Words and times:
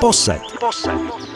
Posed. 0.00 0.40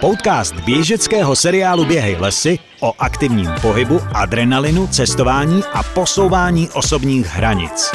Podcast 0.01 0.55
běžeckého 0.55 1.37
seriálu 1.37 1.85
Běhej 1.85 2.17
lesy 2.17 2.59
o 2.81 2.93
aktivním 2.99 3.51
pohybu, 3.63 4.01
adrenalinu, 4.15 4.87
cestování 4.87 5.63
a 5.73 5.83
posouvání 5.83 6.69
osobních 6.71 7.27
hranic. 7.27 7.91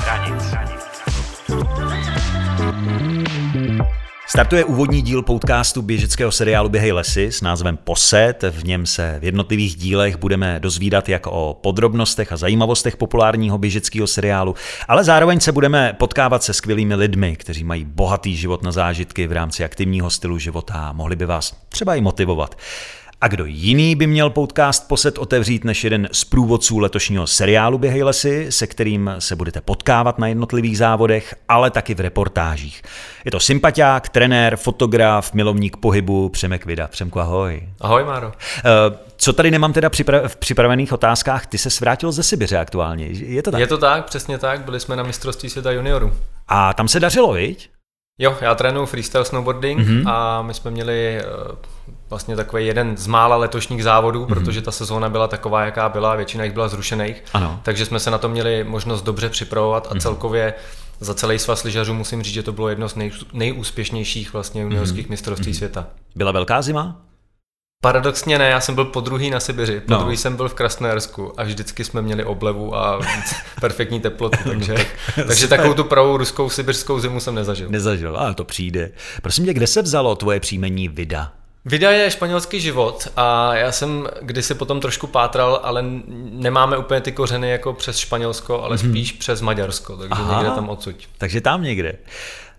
Startuje 4.34 4.66
úvodní 4.66 5.02
díl 5.02 5.22
podcastu 5.22 5.82
běžeckého 5.82 6.32
seriálu 6.32 6.70
Běhej 6.70 6.92
lesy 6.92 7.32
s 7.32 7.42
názvem 7.42 7.78
Posed. 7.78 8.44
V 8.52 8.66
něm 8.66 8.86
se 8.86 9.18
v 9.20 9.24
jednotlivých 9.24 9.76
dílech 9.76 10.18
budeme 10.18 10.60
dozvídat 10.60 11.10
jak 11.10 11.28
o 11.28 11.60
podrobnostech 11.62 12.32
a 12.32 12.38
zajímavostech 12.38 12.98
populárního 12.98 13.58
běžeckého 13.58 14.08
seriálu, 14.08 14.56
ale 14.88 15.04
zároveň 15.04 15.40
se 15.40 15.52
budeme 15.52 15.94
potkávat 16.00 16.44
se 16.44 16.54
skvělými 16.54 16.96
lidmi, 16.96 17.36
kteří 17.36 17.64
mají 17.64 17.86
bohatý 17.86 18.36
život 18.36 18.64
na 18.64 18.72
zážitky 18.72 19.28
v 19.28 19.32
rámci 19.32 19.64
aktivního 19.64 20.10
stylu 20.10 20.38
života 20.38 20.74
a 20.74 20.94
mohli 20.94 21.16
by 21.16 21.26
vás 21.26 21.56
třeba 21.70 21.96
i 21.96 22.02
motivovat. 22.02 22.56
A 23.24 23.28
kdo 23.28 23.46
jiný 23.46 23.96
by 23.96 24.08
měl 24.08 24.30
podcast 24.30 24.88
Posed 24.88 25.18
otevřít 25.18 25.64
než 25.64 25.84
jeden 25.84 26.10
z 26.12 26.24
průvodců 26.24 26.80
letošního 26.80 27.28
seriálu 27.28 27.78
Běhej 27.78 28.04
lesy, 28.04 28.52
se 28.52 28.68
kterým 28.68 29.12
se 29.20 29.36
budete 29.36 29.62
potkávat 29.62 30.20
na 30.20 30.28
jednotlivých 30.28 30.78
závodech, 30.78 31.36
ale 31.50 31.72
taky 31.72 31.96
v 31.96 32.00
reportážích. 32.00 32.82
Je 33.26 33.32
to 33.32 33.40
sympatiák, 33.40 34.10
trenér, 34.10 34.56
fotograf, 34.56 35.34
milovník 35.34 35.78
pohybu, 35.78 36.30
Přemek 36.30 36.66
Vida. 36.66 36.88
Přemku, 36.88 37.20
ahoj. 37.20 37.70
Ahoj, 37.82 38.04
Máro. 38.04 38.28
Uh, 38.28 38.34
co 39.18 39.34
tady 39.34 39.52
nemám 39.52 39.74
teda 39.74 39.90
připra- 39.90 40.28
v 40.28 40.36
připravených 40.36 40.94
otázkách, 40.94 41.46
ty 41.46 41.58
se 41.58 41.70
svrátil 41.70 42.12
ze 42.12 42.24
Sibiře 42.24 42.58
aktuálně, 42.58 43.06
je 43.06 43.44
to 43.44 43.52
tak? 43.52 43.60
Je 43.60 43.68
to 43.68 43.78
tak, 43.78 44.06
přesně 44.06 44.38
tak, 44.38 44.66
byli 44.66 44.80
jsme 44.80 44.96
na 44.96 45.04
mistrovství 45.04 45.50
světa 45.50 45.72
juniorů. 45.72 46.14
A 46.48 46.74
tam 46.74 46.88
se 46.88 47.00
dařilo, 47.00 47.34
viď? 47.34 47.70
Jo, 48.20 48.38
já 48.42 48.56
trénuji 48.56 48.86
freestyle 48.86 49.26
snowboarding 49.26 49.80
mm-hmm. 49.80 50.10
a 50.10 50.42
my 50.42 50.54
jsme 50.54 50.72
měli 50.72 51.22
uh, 51.50 51.56
vlastně 52.14 52.36
takový 52.36 52.68
jeden 52.68 52.98
z 52.98 53.08
mála 53.08 53.36
letošních 53.36 53.84
závodů, 53.84 54.26
mm-hmm. 54.26 54.28
protože 54.28 54.62
ta 54.62 54.72
sezóna 54.72 55.10
byla 55.10 55.28
taková, 55.28 55.66
jaká 55.66 55.90
byla, 55.90 56.16
většina 56.16 56.44
jich 56.44 56.54
byla 56.54 56.68
zrušených. 56.68 57.24
Ano. 57.34 57.60
Takže 57.64 57.86
jsme 57.86 58.00
se 58.00 58.12
na 58.12 58.18
to 58.18 58.30
měli 58.30 58.64
možnost 58.64 59.02
dobře 59.02 59.30
připravovat 59.30 59.88
a 59.88 59.94
mm-hmm. 59.94 60.02
celkově 60.02 60.54
za 61.00 61.14
celý 61.14 61.40
svaz 61.40 61.64
lyžařů 61.64 61.94
musím 61.94 62.24
říct, 62.24 62.34
že 62.34 62.44
to 62.44 62.52
bylo 62.52 62.70
jedno 62.70 62.90
z 62.90 62.96
nej, 62.96 63.12
nejúspěšnějších 63.34 64.34
vlastně 64.34 64.62
juniorských 64.62 65.06
mm-hmm. 65.06 65.10
mistrovství 65.10 65.52
mm-hmm. 65.52 65.58
světa. 65.58 65.88
Byla 66.16 66.32
velká 66.32 66.62
zima? 66.62 67.02
Paradoxně 67.84 68.40
ne, 68.40 68.50
já 68.50 68.62
jsem 68.62 68.76
byl 68.76 68.86
po 68.86 69.02
druhý 69.02 69.30
na 69.30 69.40
Sibiři, 69.40 69.80
po 69.80 69.94
no. 69.94 70.00
druhý 70.00 70.18
jsem 70.18 70.36
byl 70.36 70.50
v 70.50 70.54
Krasnojarsku 70.54 71.40
a 71.40 71.44
vždycky 71.44 71.84
jsme 71.84 72.02
měli 72.02 72.24
oblevu 72.24 72.76
a 72.76 73.00
perfektní 73.62 74.00
teplotu, 74.00 74.38
takže, 74.50 74.76
takže 75.28 75.48
takovou 75.48 75.74
tu 75.74 75.84
pravou 75.84 76.18
ruskou 76.18 76.50
sibirskou 76.50 77.00
zimu 77.00 77.20
jsem 77.20 77.36
nezažil. 77.36 77.70
Nezažil, 77.70 78.18
ale 78.18 78.34
to 78.34 78.44
přijde. 78.44 78.92
Prosím 79.22 79.46
tě, 79.46 79.54
kde 79.54 79.68
se 79.68 79.82
vzalo 79.82 80.16
tvoje 80.16 80.40
příjmení 80.40 80.88
Vida? 80.88 81.32
Vida 81.66 81.92
je 81.92 82.12
španělský 82.12 82.60
život 82.60 83.08
a 83.16 83.56
já 83.56 83.72
jsem 83.72 84.08
kdysi 84.22 84.56
potom 84.56 84.80
trošku 84.80 85.08
pátral, 85.08 85.60
ale 85.64 85.84
nemáme 86.32 86.78
úplně 86.78 87.02
ty 87.02 87.12
kořeny 87.12 87.50
jako 87.50 87.74
přes 87.74 87.98
Španělsko, 87.98 88.64
ale 88.64 88.76
mm-hmm. 88.76 88.90
spíš 88.90 89.12
přes 89.12 89.42
Maďarsko, 89.42 89.98
takže 89.98 90.22
Aha, 90.22 90.42
někde 90.42 90.56
tam 90.56 90.70
odsuť. 90.70 91.08
Takže 91.18 91.42
tam 91.42 91.64
někde. 91.64 91.96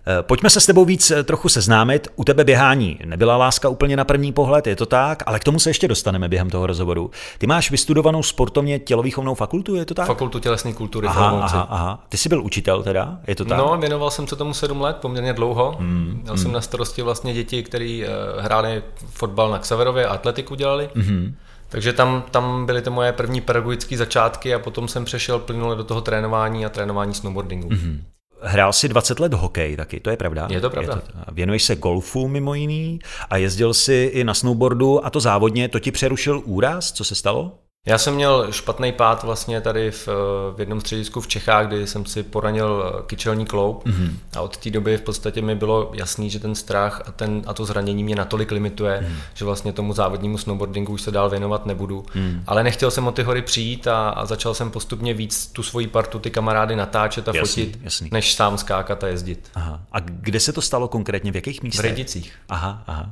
Eh, 0.06 0.22
pojďme 0.22 0.50
se 0.50 0.60
s 0.60 0.66
tebou 0.66 0.84
víc 0.84 1.10
eh, 1.10 1.22
trochu 1.22 1.48
seznámit. 1.48 2.08
U 2.16 2.24
tebe 2.24 2.44
běhání 2.44 2.98
nebyla 3.05 3.36
láska 3.36 3.69
úplně 3.69 3.97
na 3.97 4.05
první 4.05 4.33
pohled, 4.33 4.66
je 4.66 4.77
to 4.77 4.86
tak, 4.86 5.22
ale 5.27 5.38
k 5.38 5.44
tomu 5.44 5.58
se 5.58 5.70
ještě 5.70 5.88
dostaneme 5.88 6.28
během 6.28 6.50
toho 6.50 6.66
rozhovoru. 6.66 7.11
Ty 7.38 7.46
máš 7.46 7.70
vystudovanou 7.70 8.22
sportovně 8.22 8.78
tělovýchovnou 8.78 9.34
fakultu, 9.34 9.74
je 9.74 9.84
to 9.84 9.94
tak? 9.94 10.06
Fakultu 10.06 10.38
tělesné 10.38 10.72
kultury 10.72 11.06
aha, 11.06 11.41
aha, 11.42 11.66
aha. 11.70 12.05
Ty 12.08 12.16
jsi 12.16 12.28
byl 12.28 12.42
učitel 12.42 12.83
teda, 12.83 13.19
je 13.27 13.34
to 13.34 13.44
tak? 13.44 13.58
No, 13.58 13.77
věnoval 13.80 14.11
jsem 14.11 14.27
se 14.27 14.36
tomu 14.36 14.55
sedm 14.55 14.80
let, 14.80 14.96
poměrně 14.96 15.33
dlouho. 15.33 15.77
Hmm, 15.78 16.20
Měl 16.22 16.34
hmm. 16.34 16.42
jsem 16.42 16.52
na 16.52 16.61
starosti 16.61 17.02
vlastně 17.02 17.34
děti, 17.34 17.62
které 17.62 18.02
eh, 18.06 18.42
hráli 18.42 18.83
fotbal 19.11 19.50
na 19.50 19.58
Xaverově 19.58 20.06
a 20.06 20.12
atletiku 20.12 20.55
dělali. 20.55 20.89
Hmm. 20.94 21.34
Takže 21.68 21.92
tam, 21.92 22.23
tam 22.30 22.67
byly 22.67 22.83
to 22.83 22.90
moje 22.90 23.12
první 23.12 23.40
pedagogické 23.40 23.96
začátky 23.96 24.55
a 24.55 24.58
potom 24.58 24.89
jsem 24.89 25.05
přešel 25.05 25.39
plynule 25.39 25.77
do 25.77 25.84
toho 25.84 26.00
trénování 26.00 26.67
a 26.67 26.68
trénování 26.68 27.14
snowboardingu. 27.14 27.68
Mm-hmm. 27.68 28.00
Hrál 28.46 28.72
si 28.72 28.88
20 28.88 29.20
let 29.20 29.34
hokej 29.34 29.77
taky, 29.77 30.00
to 30.00 30.10
je 30.10 30.16
pravda? 30.16 30.48
Je 30.50 30.60
to 30.60 30.70
pravda. 30.70 30.94
Je 30.94 31.00
to, 31.00 31.34
věnuješ 31.34 31.62
se 31.62 31.77
golfu 31.77 32.28
mimo 32.28 32.55
jiný 32.55 32.98
a 33.30 33.36
jezdil 33.36 33.74
si 33.74 34.10
i 34.12 34.24
na 34.24 34.34
snowboardu 34.34 35.06
a 35.06 35.10
to 35.10 35.20
závodně, 35.20 35.68
to 35.68 35.78
ti 35.78 35.90
přerušil 35.90 36.42
úraz, 36.44 36.92
co 36.92 37.05
se 37.05 37.14
stalo? 37.14 37.58
Já 37.86 37.98
jsem 37.98 38.14
měl 38.14 38.52
špatný 38.52 38.92
pád 38.92 39.22
vlastně 39.22 39.61
tady 39.61 39.90
v, 39.90 40.08
v 40.56 40.56
jednom 40.58 40.80
středisku 40.80 41.20
v 41.20 41.28
Čechách, 41.28 41.67
kdy 41.67 41.86
jsem 41.86 42.06
si 42.06 42.22
poranil 42.22 42.84
eh, 42.86 43.02
kyčelní 43.06 43.46
kloup 43.46 43.86
mm-hmm. 43.86 44.11
a 44.36 44.40
od 44.40 44.56
té 44.56 44.70
doby 44.70 44.96
v 44.96 45.02
podstatě 45.02 45.42
mi 45.42 45.55
bylo 45.55 45.90
jasný, 45.94 46.30
že 46.30 46.40
ten 46.40 46.55
strach 46.55 47.02
a, 47.06 47.12
ten, 47.12 47.42
a 47.46 47.55
to 47.55 47.64
zranění 47.64 48.05
mě 48.05 48.17
natolik 48.17 48.50
limituje, 48.50 49.00
mm-hmm. 49.00 49.17
že 49.34 49.44
vlastně 49.44 49.73
tomu 49.73 49.92
závodnímu 49.92 50.39
snowboardingu 50.39 50.92
už 50.92 51.02
se 51.02 51.11
dál 51.11 51.30
věnovat 51.30 51.67
nebudu. 51.67 52.06
Mm. 52.14 52.42
Ale 52.46 52.64
nechtěl 52.64 52.90
jsem 52.90 53.06
o 53.06 53.12
ty 53.12 53.23
hory 53.23 53.42
přijít 53.42 53.86
a, 53.86 54.08
a 54.08 54.27
začal 54.27 54.55
jsem 54.55 54.70
postupně 54.70 55.14
víc 55.14 55.46
tu 55.46 55.62
svoji 55.62 55.86
partu, 55.86 56.18
ty 56.18 56.30
kamarády 56.30 56.77
natáčet 56.77 57.28
a 57.28 57.33
jasný, 57.34 57.64
fotit, 57.64 57.84
jasný. 57.84 58.08
než 58.12 58.34
sám 58.34 58.58
skákat 58.58 59.05
a 59.05 59.08
jezdit. 59.08 59.50
Aha. 59.55 59.80
A 59.92 60.00
kde 60.00 60.40
se 60.40 60.52
to 60.52 60.61
stalo 60.61 60.89
konkrétně, 60.89 61.33
v 61.33 61.34
jakých 61.34 61.62
místech? 61.62 61.80
V 61.80 61.84
Redicích. 61.84 62.33
Aha, 62.48 62.83
aha. 62.86 63.02
Uh, 63.02 63.11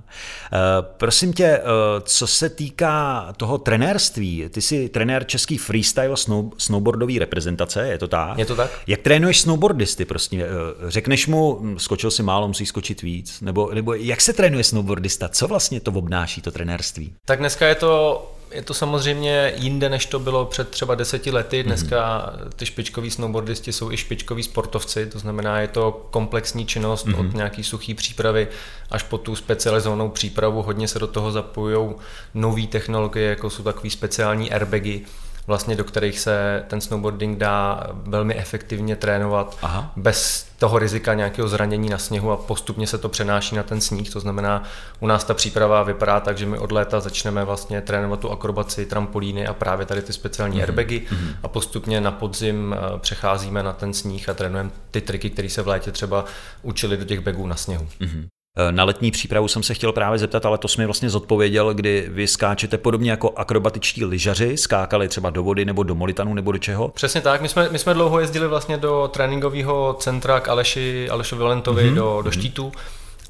prosím 0.97 1.33
tě, 1.33 1.59
uh, 1.59 1.65
co 2.05 2.27
se 2.27 2.49
týká 2.49 3.27
toho 3.37 3.59
trenérství, 3.59 4.49
ty 4.51 4.62
jsi 4.63 4.89
trenér 4.89 5.25
český 5.25 5.59
freestyle 5.59 6.17
snow, 6.17 6.45
snowboardové 6.59 7.13
reprezentace, 7.19 7.89
je 7.89 7.99
to 7.99 8.09
tak? 8.09 8.39
Je 8.39 8.47
to 8.47 8.57
tak. 8.57 8.71
Jak 8.87 9.01
trénuješ 9.01 9.41
snowboardisty, 9.41 10.05
prostě? 10.05 10.47
Řekneš 10.89 11.27
mu, 11.27 11.59
hm, 11.61 11.79
skočil 11.79 12.11
si 12.11 12.23
málo, 12.23 12.49
musí 12.49 12.67
skočit 12.67 13.03
víc? 13.03 13.41
Nebo, 13.41 13.71
nebo 13.75 13.95
jak 13.95 14.21
se 14.21 14.33
trénuje 14.33 14.65
snowboardista? 14.65 15.29
Co 15.29 15.49
vlastně 15.49 15.81
to 15.81 15.91
obnáší, 15.91 16.41
to 16.41 16.51
trenérství? 16.51 17.13
Tak 17.25 17.39
dneska 17.39 17.67
je 17.67 17.75
to 17.75 18.33
je 18.53 18.63
to 18.63 18.75
samozřejmě 18.75 19.53
jinde, 19.57 19.89
než 19.89 20.07
to 20.07 20.19
bylo 20.19 20.45
před 20.45 20.69
třeba 20.69 20.95
deseti 20.95 21.31
lety. 21.31 21.59
Mhm. 21.59 21.67
Dneska 21.67 22.33
ty 22.57 22.67
špičkoví 22.67 23.11
snowboardisti 23.11 23.73
jsou 23.73 23.93
i 23.93 23.97
špičkoví 23.97 24.43
sportovci, 24.43 25.07
to 25.07 25.19
znamená, 25.19 25.61
je 25.61 25.69
to 25.69 26.07
komplexní 26.11 26.67
činnost 26.67 27.07
mm-hmm. 27.07 27.21
od 27.21 27.35
nějaký 27.35 27.65
suchý 27.65 27.95
přípravy 27.95 28.49
až 28.91 29.03
po 29.03 29.19
tu 29.19 29.37
specializovanou 29.37 30.09
přípravu. 30.09 30.63
Hodně 30.63 30.89
se 30.89 30.99
do 30.99 31.07
toho 31.07 31.33
zapojují 31.33 31.95
nové 32.35 32.67
technologie, 32.67 33.29
jako 33.29 33.51
jsou 33.51 33.63
takové 33.63 33.91
speciální 33.91 34.53
airbagy, 34.53 35.01
vlastně 35.47 35.77
do 35.77 35.85
kterých 35.85 36.19
se 36.19 36.65
ten 36.69 36.81
snowboarding 36.81 37.39
dá 37.39 37.87
velmi 37.93 38.35
efektivně 38.35 38.97
trénovat 38.97 39.59
Aha. 39.63 39.93
bez 39.97 40.49
toho 40.59 40.79
rizika 40.79 41.15
nějakého 41.15 41.49
zranění 41.49 41.89
na 41.89 41.99
sněhu 41.99 42.31
a 42.31 42.37
postupně 42.37 42.87
se 42.87 42.99
to 42.99 43.09
přenáší 43.09 43.57
na 43.57 43.63
ten 43.63 43.81
sníh. 43.81 44.11
To 44.11 44.21
znamená, 44.21 44.63
u 45.01 45.07
nás 45.07 45.25
ta 45.25 45.35
příprava 45.35 45.83
vypadá 45.83 46.21
tak, 46.21 46.39
že 46.39 46.47
my 46.47 46.59
od 46.59 46.73
léta 46.73 47.01
začneme 47.01 47.45
vlastně 47.45 47.81
trénovat 47.81 48.21
tu 48.21 48.31
akrobaci, 48.31 48.87
trampolíny 48.87 49.47
a 49.47 49.55
právě 49.55 49.87
tady 49.87 50.03
ty 50.03 50.13
speciální 50.13 50.57
mm-hmm. 50.57 50.61
airbagy 50.61 51.01
mm-hmm. 51.01 51.35
a 51.43 51.49
postupně 51.49 52.01
na 52.01 52.11
podzim 52.11 52.77
eh, 52.79 52.99
přecházíme 52.99 53.63
na 53.63 53.73
ten 53.73 53.95
sníh 53.95 54.29
a 54.29 54.35
trénujeme 54.35 54.71
ty 54.91 55.01
triky, 55.01 55.31
které 55.31 55.49
se 55.49 55.63
v 55.63 55.69
létě 55.69 55.93
třeba 55.93 56.25
učili 56.63 56.97
do 56.97 57.05
těch 57.05 57.21
bagů 57.21 57.47
na 57.47 57.57
sněhu. 57.57 57.89
Mm-hmm. 58.01 58.27
Eh, 58.59 58.73
na 58.73 58.85
letní 58.85 59.11
přípravu 59.11 59.49
jsem 59.49 59.63
se 59.63 59.75
chtěl 59.75 59.93
právě 59.93 60.19
zeptat, 60.19 60.47
ale 60.47 60.59
to 60.59 60.69
jsi 60.69 60.81
mi 60.81 60.87
vlastně 60.87 61.11
zodpověděl, 61.11 61.75
kdy 61.75 62.07
vy 62.09 62.27
skáčete 62.27 62.79
podobně 62.79 63.11
jako 63.11 63.33
akrobatičtí 63.37 64.05
lyžaři, 64.05 64.57
skákali 64.57 65.09
třeba 65.09 65.31
do 65.31 65.43
vody 65.43 65.65
nebo 65.65 65.83
do 65.83 65.95
molitanu 65.95 66.35
nebo 66.35 66.53
do 66.53 66.59
čeho? 66.59 66.89
Přesně 66.89 67.21
tak, 67.21 67.41
my 67.41 67.49
jsme, 67.49 67.69
my 67.69 67.79
jsme 67.79 67.95
dlouho 67.95 68.21
jezdili 68.21 68.49
vlastně 68.49 68.77
do 68.77 69.11
tréninkového 69.13 69.97
centra 70.01 70.41
k 70.41 70.49
Aleši, 70.49 71.09
Alešovi 71.11 71.43
Lentovi 71.43 71.91
mm-hmm. 71.91 71.95
do, 71.95 72.23
do 72.23 72.31
mhm. 72.31 72.33
štítu 72.33 72.73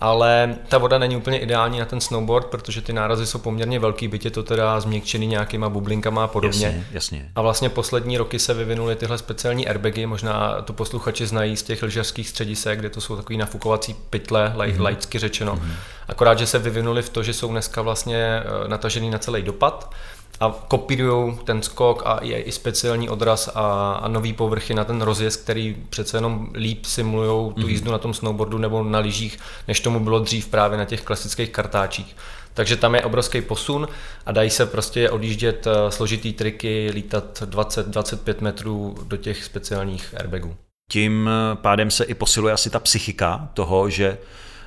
ale 0.02 0.56
ta 0.68 0.78
voda 0.78 0.98
není 0.98 1.16
úplně 1.16 1.38
ideální 1.38 1.78
na 1.78 1.84
ten 1.84 2.00
snowboard, 2.00 2.46
protože 2.46 2.82
ty 2.82 2.92
nárazy 2.92 3.26
jsou 3.26 3.38
poměrně 3.38 3.78
velký, 3.78 4.08
byť 4.08 4.24
je 4.24 4.30
to 4.30 4.42
teda 4.42 4.80
změkčený 4.80 5.26
nějakýma 5.26 5.68
bublinkama 5.68 6.24
a 6.24 6.26
podobně. 6.26 6.66
Jasně, 6.66 6.86
jasně. 6.92 7.28
A 7.34 7.42
vlastně 7.42 7.68
poslední 7.68 8.18
roky 8.18 8.38
se 8.38 8.54
vyvinuly 8.54 8.96
tyhle 8.96 9.18
speciální 9.18 9.68
airbagy, 9.68 10.06
možná 10.06 10.62
to 10.62 10.72
posluchači 10.72 11.26
znají 11.26 11.56
z 11.56 11.62
těch 11.62 11.82
lyžařských 11.82 12.28
středisek, 12.28 12.78
kde 12.78 12.90
to 12.90 13.00
jsou 13.00 13.16
takový 13.16 13.36
nafukovací 13.36 13.94
pytle, 14.10 14.52
mm-hmm. 14.56 14.80
laicky 14.80 15.18
řečeno. 15.18 15.56
Mm-hmm. 15.56 15.72
Akorát, 16.12 16.38
že 16.38 16.46
se 16.46 16.58
vyvinuly 16.58 17.02
v 17.02 17.08
to, 17.08 17.22
že 17.22 17.34
jsou 17.34 17.50
dneska 17.50 17.82
vlastně 17.82 18.16
eh, 18.16 18.68
natažený 18.68 19.10
na 19.10 19.18
celý 19.18 19.42
dopad 19.42 19.94
a 20.40 20.54
kopírují 20.68 21.38
ten 21.44 21.62
skok 21.62 22.02
a 22.06 22.18
je 22.22 22.42
i 22.42 22.52
speciální 22.52 23.08
odraz 23.08 23.50
a, 23.54 23.92
a 23.92 24.08
nový 24.08 24.32
povrchy 24.32 24.74
na 24.74 24.84
ten 24.84 25.02
rozjezd, 25.02 25.42
který 25.42 25.76
přece 25.90 26.16
jenom 26.16 26.50
líp 26.54 26.84
simulují 26.84 27.52
tu 27.52 27.60
mhm. 27.60 27.68
jízdu 27.68 27.92
na 27.92 27.98
tom 27.98 28.14
snowboardu 28.14 28.58
nebo 28.58 28.84
na 28.84 28.98
lyžích, 28.98 29.38
než 29.68 29.80
tomu 29.80 30.00
bylo 30.00 30.18
dřív 30.18 30.48
právě 30.48 30.78
na 30.78 30.84
těch 30.84 31.02
klasických 31.02 31.50
kartáčích. 31.50 32.16
Takže 32.54 32.76
tam 32.76 32.94
je 32.94 33.04
obrovský 33.04 33.40
posun 33.40 33.88
a 34.26 34.32
dají 34.32 34.50
se 34.50 34.66
prostě 34.66 35.10
odjíždět 35.10 35.66
eh, 35.66 35.90
složitý 35.90 36.32
triky, 36.32 36.90
lítat 36.94 37.42
20-25 37.46 38.34
metrů 38.40 38.96
do 39.06 39.16
těch 39.16 39.44
speciálních 39.44 40.14
airbagů. 40.16 40.56
Tím 40.90 41.28
eh, 41.28 41.56
pádem 41.56 41.90
se 41.90 42.04
i 42.04 42.14
posiluje 42.14 42.54
asi 42.54 42.70
ta 42.70 42.78
psychika 42.78 43.48
toho, 43.54 43.90
že 43.90 44.18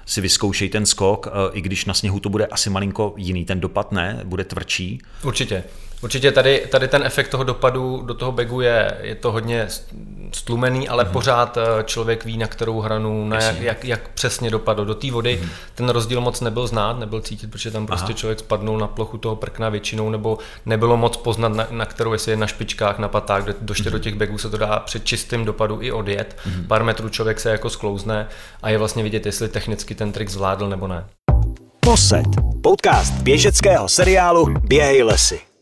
si 0.05 0.21
vyzkoušej 0.21 0.69
ten 0.69 0.85
skok, 0.85 1.27
eh, 1.27 1.31
i 1.53 1.61
když 1.61 1.85
na 1.85 1.93
sněhu 1.93 2.19
to 2.19 2.29
bude 2.29 2.45
asi 2.45 2.69
malinko 2.69 3.13
jiný, 3.17 3.45
ten 3.45 3.59
dopad 3.59 3.91
ne, 3.91 4.21
bude 4.23 4.43
tvrdší. 4.43 5.01
Určitě. 5.23 5.63
Určitě 6.01 6.31
tady, 6.31 6.68
tady 6.71 6.88
ten 6.88 7.03
efekt 7.03 7.27
toho 7.27 7.44
dopadu 7.44 8.01
do 8.06 8.13
toho 8.13 8.31
begu 8.31 8.62
je, 8.62 8.97
je 9.01 9.15
to 9.15 9.31
hodně 9.31 9.68
stlumený, 10.33 10.89
ale 10.89 11.03
mm-hmm. 11.03 11.12
pořád 11.12 11.57
eh, 11.57 11.83
člověk 11.83 12.25
ví, 12.25 12.38
na 12.38 12.47
kterou 12.47 12.80
hranu, 12.80 13.30
na 13.30 13.42
jak, 13.42 13.62
jak, 13.62 13.86
jak 13.86 14.09
přesně 14.09 14.51
dopadl 14.51 14.86
do 14.86 14.95
té 14.95 15.12
vody. 15.12 15.39
Mm-hmm. 15.42 15.50
Ten 15.75 15.89
rozdíl 15.89 16.21
moc 16.21 16.42
nebyl 16.42 16.68
znát, 16.68 17.00
nebyl 17.00 17.21
cítit, 17.21 17.51
protože 17.51 17.71
tam 17.71 17.88
prostě 17.88 18.06
Aha. 18.06 18.13
člověk 18.13 18.39
spadnul 18.39 18.77
na 18.77 18.88
plochu 18.88 19.18
toho 19.18 19.36
prkna 19.36 19.69
většinou, 19.69 20.09
nebo 20.09 20.38
nebylo 20.65 20.97
moc 20.97 21.18
poznat, 21.18 21.47
na, 21.47 21.68
na 21.71 21.86
kterou, 21.86 22.13
jestli 22.13 22.31
je 22.31 22.38
na 22.38 22.48
špičkách, 22.48 23.00
na 23.00 23.07
patách, 23.07 23.44
kde 23.44 23.53
doště 23.62 23.83
mm-hmm. 23.83 23.91
do 23.91 24.00
těch 24.00 24.15
begů 24.15 24.38
se 24.38 24.50
to 24.50 24.57
dá 24.57 24.80
před 24.80 25.06
čistým 25.06 25.45
dopadu 25.45 25.81
i 25.81 25.91
odjet. 25.91 26.38
Mm-hmm. 26.48 26.68
Pár 26.68 26.83
metrů 26.83 27.09
člověk 27.09 27.39
se 27.39 27.50
jako 27.50 27.69
sklouzne 27.69 28.27
a 28.63 28.69
je 28.69 28.77
vlastně 28.77 29.03
vidět, 29.03 29.25
jestli 29.25 29.50
technicky 29.50 29.95
ten 29.95 30.12
trik 30.12 30.30
zvládl 30.30 30.69
nebo 30.69 30.88
ne. 30.88 31.06
Poset, 31.80 32.25
podcast 32.63 33.13
běžeckého 33.13 33.89
seriálu 33.89 34.53
Běhej 34.59 35.03
lesy. 35.03 35.54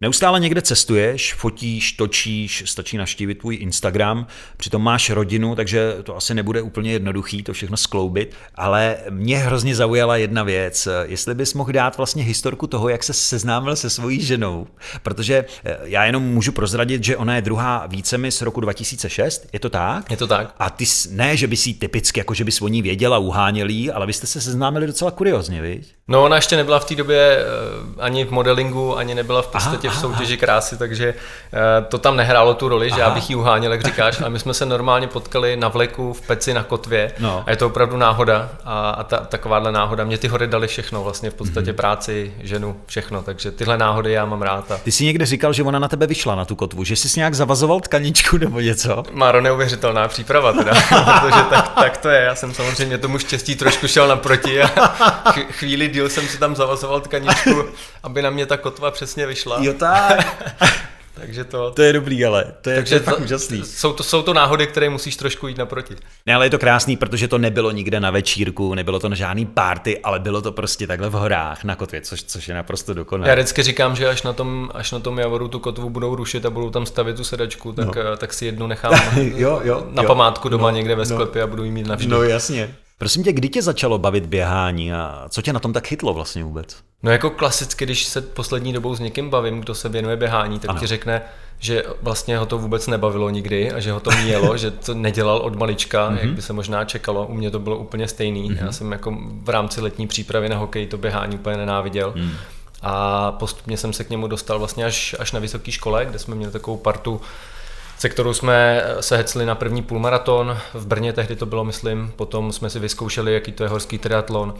Neustále 0.00 0.40
někde 0.40 0.62
cestuješ, 0.62 1.34
fotíš, 1.34 1.92
točíš, 1.92 2.62
stačí 2.66 2.96
naštívit 2.96 3.34
tvůj 3.34 3.56
Instagram, 3.60 4.26
přitom 4.56 4.82
máš 4.82 5.10
rodinu, 5.10 5.54
takže 5.54 5.96
to 6.02 6.16
asi 6.16 6.34
nebude 6.34 6.62
úplně 6.62 6.92
jednoduchý 6.92 7.42
to 7.42 7.52
všechno 7.52 7.76
skloubit, 7.76 8.34
ale 8.54 8.96
mě 9.10 9.38
hrozně 9.38 9.74
zaujala 9.74 10.16
jedna 10.16 10.42
věc, 10.42 10.88
jestli 11.02 11.34
bys 11.34 11.54
mohl 11.54 11.72
dát 11.72 11.96
vlastně 11.96 12.22
historku 12.22 12.66
toho, 12.66 12.88
jak 12.88 13.02
se 13.02 13.12
seznámil 13.12 13.76
se 13.76 13.90
svojí 13.90 14.20
ženou, 14.20 14.66
protože 15.02 15.44
eh, 15.64 15.78
já 15.82 16.04
jenom 16.04 16.22
můžu 16.22 16.52
prozradit, 16.52 17.04
že 17.04 17.16
ona 17.16 17.36
je 17.36 17.42
druhá 17.42 17.86
vícemi 17.86 18.32
z 18.32 18.42
roku 18.42 18.60
2006, 18.60 19.48
je 19.52 19.60
to 19.60 19.70
tak? 19.70 20.10
Je 20.10 20.16
to 20.16 20.26
tak. 20.26 20.54
A 20.58 20.70
ty 20.70 20.84
ne, 21.10 21.36
že 21.36 21.46
by 21.46 21.56
si 21.56 21.74
typicky, 21.74 22.20
jako 22.20 22.34
že 22.34 22.44
bys 22.44 22.62
o 22.62 22.68
ní 22.68 22.82
věděla, 22.82 23.18
uhánělý, 23.18 23.90
ale 23.90 24.06
vy 24.06 24.12
jste 24.12 24.26
se 24.26 24.40
seznámili 24.40 24.86
docela 24.86 25.10
kuriozně, 25.10 25.62
viď? 25.62 25.94
No 26.08 26.24
ona 26.24 26.36
ještě 26.36 26.56
nebyla 26.56 26.78
v 26.78 26.84
té 26.84 26.94
době 26.94 27.38
eh, 27.38 27.44
ani 28.02 28.24
v 28.24 28.30
modelingu, 28.30 28.96
ani 28.96 29.14
nebyla 29.14 29.42
v 29.42 29.46
podstatě 29.46 29.87
v 29.90 29.96
soutěži 29.96 30.36
krásy, 30.36 30.76
takže 30.76 31.14
eh, 31.52 31.84
to 31.88 31.98
tam 31.98 32.16
nehrálo 32.16 32.54
tu 32.54 32.68
roli, 32.68 32.90
že 32.90 33.00
já 33.00 33.10
bych 33.10 33.30
ji 33.30 33.36
uháněl, 33.36 33.72
jak 33.72 33.82
říkáš, 33.82 34.20
a 34.20 34.28
my 34.28 34.38
jsme 34.38 34.54
se 34.54 34.66
normálně 34.66 35.06
potkali 35.06 35.56
na 35.56 35.68
vleku 35.68 36.12
v 36.12 36.20
peci 36.20 36.54
na 36.54 36.62
kotvě 36.62 37.12
no. 37.18 37.44
a 37.46 37.50
je 37.50 37.56
to 37.56 37.66
opravdu 37.66 37.96
náhoda 37.96 38.48
a, 38.64 38.90
a 38.90 39.04
ta, 39.04 39.16
takováhle 39.16 39.72
náhoda. 39.72 40.04
Mě 40.04 40.18
ty 40.18 40.28
hory 40.28 40.46
dali 40.46 40.66
všechno, 40.66 41.04
vlastně 41.04 41.30
v 41.30 41.34
podstatě 41.34 41.72
mm-hmm. 41.72 41.76
práci, 41.76 42.32
ženu, 42.40 42.76
všechno, 42.86 43.22
takže 43.22 43.50
tyhle 43.50 43.78
náhody 43.78 44.12
já 44.12 44.24
mám 44.24 44.42
rád. 44.42 44.70
A... 44.70 44.78
Ty 44.78 44.92
jsi 44.92 45.04
někde 45.04 45.26
říkal, 45.26 45.52
že 45.52 45.62
ona 45.62 45.78
na 45.78 45.88
tebe 45.88 46.06
vyšla 46.06 46.34
na 46.34 46.44
tu 46.44 46.56
kotvu, 46.56 46.84
že 46.84 46.96
jsi 46.96 47.20
nějak 47.20 47.34
zavazoval 47.34 47.80
tkaničku 47.80 48.38
nebo 48.38 48.60
něco? 48.60 49.02
Máro, 49.12 49.40
neuvěřitelná 49.40 50.08
příprava 50.08 50.52
teda, 50.52 50.72
protože 51.20 51.42
tak, 51.50 51.74
tak 51.74 51.96
to 51.96 52.08
je, 52.08 52.20
já 52.20 52.34
jsem 52.34 52.54
samozřejmě 52.54 52.98
tomu 52.98 53.18
štěstí 53.18 53.56
trošku 53.56 53.88
šel 53.88 54.08
naproti 54.08 54.62
a 54.62 54.68
chvíli 55.50 55.88
díl 55.88 56.08
jsem 56.08 56.28
si 56.28 56.38
tam 56.38 56.56
zavazoval 56.56 57.00
tkaničku, 57.00 57.64
aby 58.02 58.22
na 58.22 58.30
mě 58.30 58.46
ta 58.46 58.56
kotva 58.56 58.90
přesně 58.90 59.26
vyšla. 59.26 59.56
Jo 59.60 59.72
tak. 59.78 60.54
Takže 61.20 61.44
to... 61.44 61.70
To 61.70 61.82
je 61.82 61.92
dobrý, 61.92 62.24
ale 62.24 62.44
to 62.62 62.70
je, 62.70 62.76
Takže 62.76 62.90
to 62.90 62.94
je 62.94 63.00
fakt 63.00 63.20
úžasný. 63.20 63.62
Jsou 63.64 63.92
to, 63.92 64.02
jsou 64.02 64.22
to 64.22 64.34
náhody, 64.34 64.66
které 64.66 64.90
musíš 64.90 65.16
trošku 65.16 65.48
jít 65.48 65.58
naproti. 65.58 65.96
Ne, 66.26 66.34
ale 66.34 66.46
je 66.46 66.50
to 66.50 66.58
krásný, 66.58 66.96
protože 66.96 67.28
to 67.28 67.38
nebylo 67.38 67.70
nikde 67.70 68.00
na 68.00 68.10
večírku, 68.10 68.74
nebylo 68.74 69.00
to 69.00 69.08
na 69.08 69.16
žádný 69.16 69.46
party, 69.46 69.98
ale 69.98 70.18
bylo 70.18 70.42
to 70.42 70.52
prostě 70.52 70.86
takhle 70.86 71.08
v 71.08 71.12
horách 71.12 71.64
na 71.64 71.76
kotvě, 71.76 72.00
což, 72.00 72.22
což 72.22 72.48
je 72.48 72.54
naprosto 72.54 72.94
dokonalé. 72.94 73.28
Já 73.28 73.34
vždycky 73.34 73.62
říkám, 73.62 73.96
že 73.96 74.08
až 74.08 74.22
na 74.22 74.32
tom, 74.32 74.70
až 74.74 74.92
na 74.92 74.98
tom 74.98 75.18
Javoru 75.18 75.48
tu 75.48 75.58
kotvu 75.58 75.90
budou 75.90 76.14
rušit 76.14 76.46
a 76.46 76.50
budou 76.50 76.70
tam 76.70 76.86
stavět 76.86 77.16
tu 77.16 77.24
sedačku, 77.24 77.72
tak, 77.72 77.96
no. 77.96 78.16
tak 78.16 78.32
si 78.32 78.46
jednu 78.46 78.66
nechám 78.66 78.92
jo, 79.16 79.60
jo, 79.64 79.86
na 79.90 80.02
jo, 80.02 80.06
památku 80.06 80.48
doma 80.48 80.70
no, 80.70 80.76
někde 80.76 80.94
ve 80.94 81.02
no. 81.02 81.06
sklepě 81.06 81.42
no, 81.42 81.44
a 81.44 81.46
budu 81.46 81.64
jí 81.64 81.70
mít 81.70 81.86
navždy. 81.86 82.10
No 82.10 82.22
jasně. 82.22 82.74
Prosím 82.98 83.24
tě, 83.24 83.32
kdy 83.32 83.48
tě 83.48 83.62
začalo 83.62 83.98
bavit 83.98 84.26
běhání 84.26 84.92
a 84.92 85.26
co 85.28 85.42
tě 85.42 85.52
na 85.52 85.60
tom 85.60 85.72
tak 85.72 85.86
chytlo 85.86 86.14
vlastně 86.14 86.44
vůbec? 86.44 86.76
No 87.02 87.10
jako 87.10 87.30
klasicky, 87.30 87.84
když 87.84 88.04
se 88.04 88.20
poslední 88.20 88.72
dobou 88.72 88.94
s 88.94 89.00
někým 89.00 89.30
bavím, 89.30 89.60
kdo 89.60 89.74
se 89.74 89.88
věnuje 89.88 90.16
běhání, 90.16 90.58
tak 90.58 90.70
ano. 90.70 90.80
ti 90.80 90.86
řekne, 90.86 91.22
že 91.58 91.84
vlastně 92.02 92.38
ho 92.38 92.46
to 92.46 92.58
vůbec 92.58 92.86
nebavilo 92.86 93.30
nikdy 93.30 93.72
a 93.72 93.80
že 93.80 93.92
ho 93.92 94.00
to 94.00 94.10
mělo, 94.10 94.56
že 94.56 94.70
to 94.70 94.94
nedělal 94.94 95.36
od 95.36 95.56
malička, 95.56 96.10
mm-hmm. 96.10 96.18
jak 96.20 96.30
by 96.30 96.42
se 96.42 96.52
možná 96.52 96.84
čekalo. 96.84 97.26
U 97.26 97.34
mě 97.34 97.50
to 97.50 97.58
bylo 97.58 97.78
úplně 97.78 98.08
stejný. 98.08 98.50
Mm-hmm. 98.50 98.64
Já 98.64 98.72
jsem 98.72 98.92
jako 98.92 99.16
v 99.42 99.48
rámci 99.48 99.80
letní 99.80 100.06
přípravy 100.06 100.48
na 100.48 100.56
hokej 100.56 100.86
to 100.86 100.98
běhání 100.98 101.36
úplně 101.36 101.56
nenáviděl. 101.56 102.12
Mm. 102.16 102.32
A 102.82 103.32
postupně 103.32 103.76
jsem 103.76 103.92
se 103.92 104.04
k 104.04 104.10
němu 104.10 104.26
dostal 104.26 104.58
vlastně 104.58 104.84
až, 104.84 105.16
až 105.18 105.32
na 105.32 105.40
vysoké 105.40 105.72
škole, 105.72 106.06
kde 106.06 106.18
jsme 106.18 106.34
měli 106.34 106.52
takovou 106.52 106.76
partu 106.76 107.20
se 107.98 108.08
kterou 108.08 108.32
jsme 108.32 108.84
se 109.00 109.16
hecli 109.16 109.46
na 109.46 109.54
první 109.54 109.82
půlmaraton. 109.82 110.58
V 110.74 110.86
Brně 110.86 111.12
tehdy 111.12 111.36
to 111.36 111.46
bylo, 111.46 111.64
myslím, 111.64 112.12
potom 112.16 112.52
jsme 112.52 112.70
si 112.70 112.78
vyzkoušeli, 112.78 113.34
jaký 113.34 113.52
to 113.52 113.62
je 113.62 113.68
horský 113.68 113.98
triatlon. 113.98 114.54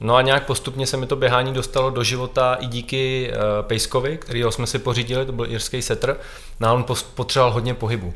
No 0.00 0.16
a 0.16 0.22
nějak 0.22 0.46
postupně 0.46 0.86
se 0.86 0.96
mi 0.96 1.06
to 1.06 1.16
běhání 1.16 1.52
dostalo 1.52 1.90
do 1.90 2.02
života 2.02 2.54
i 2.54 2.66
díky 2.66 3.32
uh, 3.32 3.66
Pejskovi, 3.66 4.18
kterýho 4.18 4.52
jsme 4.52 4.66
si 4.66 4.78
pořídili, 4.78 5.26
to 5.26 5.32
byl 5.32 5.46
irský 5.52 5.82
setr, 5.82 6.16
no 6.60 6.68
a 6.68 6.72
on 6.72 6.84
potřeboval 7.14 7.52
hodně 7.52 7.74
pohybu. 7.74 8.14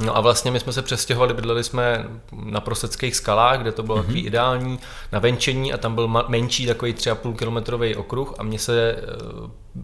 No 0.00 0.16
a 0.16 0.20
vlastně 0.20 0.50
my 0.50 0.60
jsme 0.60 0.72
se 0.72 0.82
přestěhovali, 0.82 1.34
bydleli 1.34 1.64
jsme 1.64 2.04
na 2.44 2.60
Proseckých 2.60 3.16
skalách, 3.16 3.60
kde 3.60 3.72
to 3.72 3.82
bylo 3.82 3.98
mm-hmm. 3.98 4.02
takový 4.02 4.26
ideální, 4.26 4.78
na 5.12 5.18
venčení 5.18 5.72
a 5.72 5.76
tam 5.76 5.94
byl 5.94 6.24
menší 6.28 6.66
takový 6.66 6.94
3,5 6.94 7.36
kilometrový 7.36 7.96
okruh 7.96 8.34
a 8.38 8.42
mě 8.42 8.58
se 8.58 8.92
eh, 8.92 9.02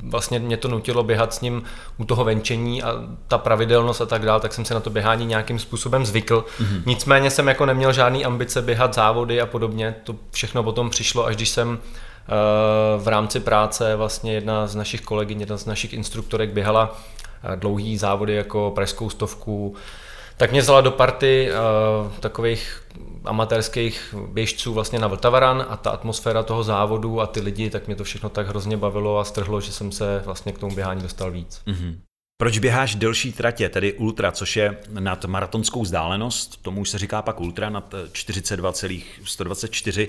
vlastně 0.02 0.38
mě 0.38 0.56
to 0.56 0.68
nutilo 0.68 1.02
běhat 1.02 1.34
s 1.34 1.40
ním 1.40 1.62
u 1.96 2.04
toho 2.04 2.24
venčení 2.24 2.82
a 2.82 2.92
ta 3.28 3.38
pravidelnost 3.38 4.00
a 4.00 4.06
tak 4.06 4.22
dál, 4.22 4.40
tak 4.40 4.52
jsem 4.52 4.64
se 4.64 4.74
na 4.74 4.80
to 4.80 4.90
běhání 4.90 5.26
nějakým 5.26 5.58
způsobem 5.58 6.06
zvykl. 6.06 6.44
Mm-hmm. 6.60 6.82
Nicméně 6.86 7.30
jsem 7.30 7.48
jako 7.48 7.66
neměl 7.66 7.92
žádný 7.92 8.24
ambice 8.24 8.62
běhat 8.62 8.94
závody 8.94 9.40
a 9.40 9.46
podobně, 9.46 9.94
to 10.04 10.16
všechno 10.30 10.62
potom 10.62 10.90
přišlo, 10.90 11.26
až 11.26 11.36
když 11.36 11.48
jsem 11.48 11.78
eh, 11.78 12.32
v 12.98 13.08
rámci 13.08 13.40
práce 13.40 13.96
vlastně 13.96 14.32
jedna 14.34 14.66
z 14.66 14.74
našich 14.74 15.00
kolegyň, 15.00 15.40
jedna 15.40 15.56
z 15.56 15.66
našich 15.66 15.92
instruktorek 15.92 16.50
běhala 16.50 16.96
dlouhý 17.54 17.96
závody 17.96 18.34
jako 18.34 18.72
pražskou 18.74 19.10
stovku, 19.10 19.74
tak 20.36 20.50
mě 20.50 20.60
vzala 20.60 20.80
do 20.80 20.90
party 20.90 21.50
uh, 21.50 22.12
takových 22.20 22.82
amatérských 23.24 24.14
běžců 24.28 24.74
vlastně 24.74 24.98
na 24.98 25.06
Vltavaran 25.06 25.66
a 25.68 25.76
ta 25.76 25.90
atmosféra 25.90 26.42
toho 26.42 26.62
závodu 26.62 27.20
a 27.20 27.26
ty 27.26 27.40
lidi, 27.40 27.70
tak 27.70 27.86
mě 27.86 27.96
to 27.96 28.04
všechno 28.04 28.28
tak 28.28 28.48
hrozně 28.48 28.76
bavilo 28.76 29.18
a 29.18 29.24
strhlo, 29.24 29.60
že 29.60 29.72
jsem 29.72 29.92
se 29.92 30.22
vlastně 30.24 30.52
k 30.52 30.58
tomu 30.58 30.74
běhání 30.74 31.02
dostal 31.02 31.30
víc. 31.30 31.62
Mm-hmm. 31.66 31.96
Proč 32.42 32.58
běháš 32.58 32.94
delší 32.94 33.32
tratě, 33.32 33.68
tedy 33.68 33.92
ultra, 33.92 34.32
což 34.32 34.56
je 34.56 34.78
nad 34.88 35.24
maratonskou 35.24 35.82
vzdálenost, 35.82 36.62
tomu 36.62 36.80
už 36.80 36.90
se 36.90 36.98
říká 36.98 37.22
pak 37.22 37.40
ultra, 37.40 37.70
nad 37.70 37.94
42,124. 38.12 40.08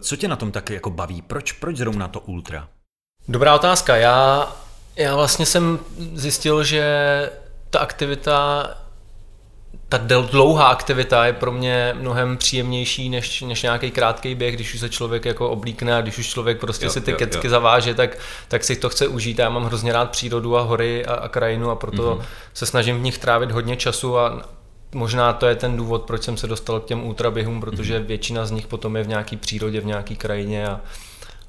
Co 0.00 0.16
tě 0.16 0.28
na 0.28 0.36
tom 0.36 0.52
tak 0.52 0.70
jako 0.70 0.90
baví? 0.90 1.22
Proč, 1.22 1.52
proč 1.52 1.76
zrovna 1.76 2.08
to 2.08 2.20
ultra? 2.20 2.68
Dobrá 3.28 3.54
otázka. 3.54 3.96
Já, 3.96 4.48
já 4.96 5.16
vlastně 5.16 5.46
jsem 5.46 5.78
zjistil, 6.14 6.64
že 6.64 6.84
ta 7.70 7.78
aktivita 7.78 8.70
ta 9.88 9.98
dlouhá 10.30 10.66
aktivita 10.66 11.26
je 11.26 11.32
pro 11.32 11.52
mě 11.52 11.94
mnohem 11.98 12.36
příjemnější 12.36 13.08
než, 13.08 13.42
než 13.42 13.62
nějaký 13.62 13.90
krátký 13.90 14.34
běh, 14.34 14.54
když 14.54 14.74
už 14.74 14.80
se 14.80 14.88
člověk 14.88 15.24
jako 15.24 15.50
oblíkne 15.50 15.96
a 15.96 16.00
když 16.00 16.18
už 16.18 16.26
člověk 16.26 16.60
prostě 16.60 16.86
jo, 16.86 16.90
si 16.90 17.00
ty 17.00 17.10
jo, 17.10 17.16
kecky 17.16 17.46
jo. 17.46 17.50
zaváže, 17.50 17.94
tak, 17.94 18.18
tak 18.48 18.64
si 18.64 18.76
to 18.76 18.88
chce 18.88 19.08
užít. 19.08 19.38
Já 19.38 19.48
mám 19.48 19.64
hrozně 19.64 19.92
rád 19.92 20.10
přírodu 20.10 20.56
a 20.56 20.62
hory 20.62 21.06
a, 21.06 21.14
a 21.14 21.28
krajinu 21.28 21.70
a 21.70 21.76
proto 21.76 22.16
mm-hmm. 22.16 22.24
se 22.54 22.66
snažím 22.66 22.98
v 22.98 23.02
nich 23.02 23.18
trávit 23.18 23.50
hodně 23.50 23.76
času 23.76 24.18
a 24.18 24.42
možná 24.94 25.32
to 25.32 25.46
je 25.46 25.54
ten 25.54 25.76
důvod, 25.76 26.02
proč 26.02 26.22
jsem 26.22 26.36
se 26.36 26.46
dostal 26.46 26.80
k 26.80 26.84
těm 26.84 27.04
ultraběhům, 27.04 27.60
protože 27.60 28.00
mm-hmm. 28.00 28.06
většina 28.06 28.46
z 28.46 28.50
nich 28.50 28.66
potom 28.66 28.96
je 28.96 29.02
v 29.02 29.08
nějaké 29.08 29.36
přírodě, 29.36 29.80
v 29.80 29.86
nějaké 29.86 30.14
krajině 30.14 30.68
a, 30.68 30.80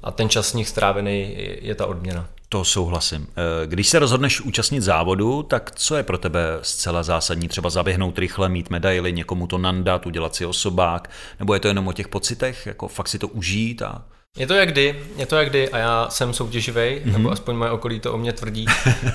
a 0.02 0.10
ten 0.10 0.28
čas 0.28 0.48
z 0.48 0.54
nich 0.54 0.68
strávený 0.68 1.34
je, 1.36 1.66
je 1.66 1.74
ta 1.74 1.86
odměna. 1.86 2.26
To 2.48 2.64
souhlasím. 2.64 3.26
Eh, 3.30 3.66
když 3.66 3.88
se 3.88 3.98
rozhodneš 3.98 4.40
účastnit 4.40 4.80
závodu, 4.80 5.42
tak 5.42 5.70
co 5.74 5.96
je 5.96 6.02
pro 6.02 6.18
tebe 6.18 6.58
zcela 6.62 7.02
zásadní? 7.02 7.48
Třeba 7.48 7.70
zaběhnout 7.70 8.18
rychle, 8.18 8.48
mít 8.48 8.70
medaily, 8.70 9.12
někomu 9.12 9.46
to 9.46 9.58
nandat, 9.58 10.06
udělat 10.06 10.34
si 10.34 10.46
osobák? 10.46 11.10
Nebo 11.38 11.54
je 11.54 11.60
to 11.60 11.68
jenom 11.68 11.88
o 11.88 11.92
těch 11.92 12.08
pocitech, 12.08 12.66
jako 12.66 12.88
fakt 12.88 13.08
si 13.08 13.18
to 13.18 13.28
užít 13.28 13.82
a 13.82 14.04
je 14.36 14.46
to 14.46 14.54
jak 14.54 14.72
kdy, 14.72 15.00
je 15.16 15.26
to 15.26 15.36
jak 15.36 15.50
kdy 15.50 15.70
a 15.70 15.78
já 15.78 16.06
jsem 16.10 16.32
soutěživý, 16.32 16.80
mm-hmm. 16.80 17.12
nebo 17.12 17.30
aspoň 17.30 17.56
moje 17.56 17.70
okolí 17.70 18.00
to 18.00 18.14
o 18.14 18.18
mě 18.18 18.32
tvrdí 18.32 18.66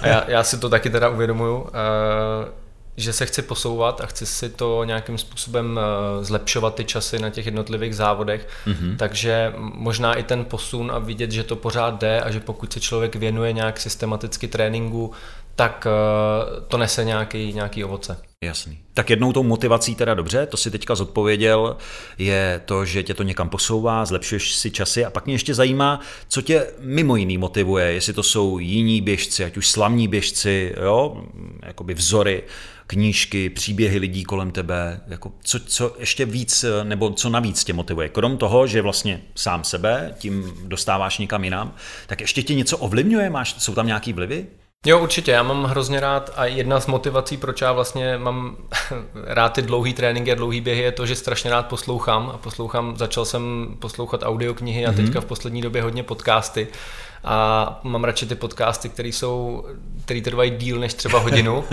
a 0.02 0.08
já, 0.08 0.24
já 0.28 0.44
si 0.44 0.58
to 0.58 0.70
taky 0.70 0.90
teda 0.90 1.10
uvědomuju. 1.10 1.62
Uh, 1.62 1.68
že 3.02 3.14
se 3.14 3.26
chci 3.26 3.42
posouvat 3.42 4.02
a 4.02 4.06
chci 4.06 4.26
si 4.26 4.50
to 4.50 4.84
nějakým 4.84 5.18
způsobem 5.18 5.80
eh, 5.80 6.24
zlepšovat 6.24 6.76
ty 6.76 6.86
časy 6.86 7.20
na 7.20 7.30
těch 7.30 7.46
jednotlivých 7.46 7.96
závodech, 7.96 8.48
mm-hmm. 8.68 8.98
takže 8.98 9.54
možná 9.58 10.14
i 10.14 10.24
ten 10.24 10.46
posun 10.46 10.92
a 10.92 11.00
vidět, 11.00 11.32
že 11.32 11.44
to 11.44 11.56
pořád 11.56 12.00
jde 12.00 12.22
a 12.22 12.32
že 12.32 12.40
pokud 12.40 12.74
se 12.74 12.80
člověk 12.80 13.16
věnuje 13.16 13.54
nějak 13.54 13.80
systematicky 13.80 14.48
tréninku, 14.48 15.12
tak 15.56 15.88
eh, 15.88 16.62
to 16.68 16.78
nese 16.78 17.04
nějaký, 17.04 17.54
nějaký 17.54 17.84
ovoce. 17.84 18.18
Jasný. 18.44 18.80
Tak 18.94 19.10
jednou 19.10 19.34
tou 19.34 19.44
motivací 19.44 19.96
teda 19.96 20.14
dobře, 20.14 20.46
to 20.46 20.58
si 20.58 20.72
teďka 20.72 20.96
zodpověděl, 20.96 21.78
je 22.18 22.62
to, 22.66 22.86
že 22.86 23.04
tě 23.04 23.14
to 23.14 23.24
někam 23.24 23.50
posouvá, 23.50 24.06
zlepšuješ 24.06 24.56
si 24.56 24.72
časy 24.72 25.06
a 25.06 25.10
pak 25.10 25.26
mě 25.26 25.36
ještě 25.36 25.54
zajímá, 25.54 26.00
co 26.28 26.42
tě 26.42 26.68
mimo 26.80 27.16
jiný 27.16 27.38
motivuje, 27.38 27.94
jestli 27.94 28.14
to 28.14 28.24
jsou 28.24 28.60
jiní 28.60 29.02
běžci, 29.02 29.46
ať 29.46 29.58
už 29.58 29.68
slavní 29.68 30.08
běžci, 30.08 30.76
jo, 30.84 31.24
jakoby 31.66 31.94
vzory, 31.94 32.44
knížky, 32.92 33.50
příběhy 33.50 33.98
lidí 33.98 34.24
kolem 34.24 34.52
tebe, 34.52 35.02
jako 35.08 35.32
co, 35.44 35.60
co 35.60 35.96
ještě 36.00 36.26
víc, 36.26 36.66
nebo 36.84 37.10
co 37.10 37.30
navíc 37.30 37.64
tě 37.64 37.74
motivuje. 37.74 38.10
Krom 38.10 38.38
toho, 38.38 38.68
že 38.68 38.82
vlastně 38.82 39.22
sám 39.36 39.64
sebe 39.64 40.16
tím 40.18 40.54
dostáváš 40.66 41.18
někam 41.18 41.44
jinam, 41.44 41.74
tak 42.08 42.22
ještě 42.22 42.44
tě 42.44 42.56
něco 42.56 42.78
ovlivňuje? 42.78 43.30
Máš, 43.30 43.56
jsou 43.58 43.76
tam 43.76 43.88
nějaký 43.88 44.14
vlivy? 44.14 44.48
Jo, 44.86 45.00
určitě, 45.00 45.32
já 45.32 45.44
mám 45.44 45.64
hrozně 45.64 46.00
rád 46.00 46.32
a 46.36 46.46
jedna 46.46 46.80
z 46.80 46.88
motivací, 46.88 47.38
proč 47.38 47.62
já 47.62 47.72
vlastně 47.72 48.18
mám 48.18 48.58
rád 49.24 49.50
ty 49.50 49.62
dlouhý 49.62 49.94
tréninky 49.94 50.32
a 50.32 50.36
dlouhý 50.36 50.62
běhy, 50.62 50.82
je 50.82 50.92
to, 50.92 51.06
že 51.06 51.16
strašně 51.16 51.52
rád 51.52 51.68
poslouchám 51.68 52.32
a 52.34 52.38
poslouchám, 52.38 52.98
začal 52.98 53.26
jsem 53.26 53.76
poslouchat 53.80 54.24
audioknihy 54.24 54.86
a 54.86 54.92
mm-hmm. 54.92 54.96
teďka 54.96 55.22
v 55.22 55.26
poslední 55.26 55.62
době 55.62 55.82
hodně 55.82 56.04
podcasty 56.04 56.68
a 57.24 57.80
mám 57.84 58.04
radši 58.04 58.26
ty 58.26 58.36
podcasty, 58.36 58.90
které 58.90 59.10
jsou, 59.10 59.66
které 60.06 60.22
trvají 60.22 60.52
díl 60.52 60.80
než 60.80 60.94
třeba 60.94 61.20
hodinu. 61.20 61.64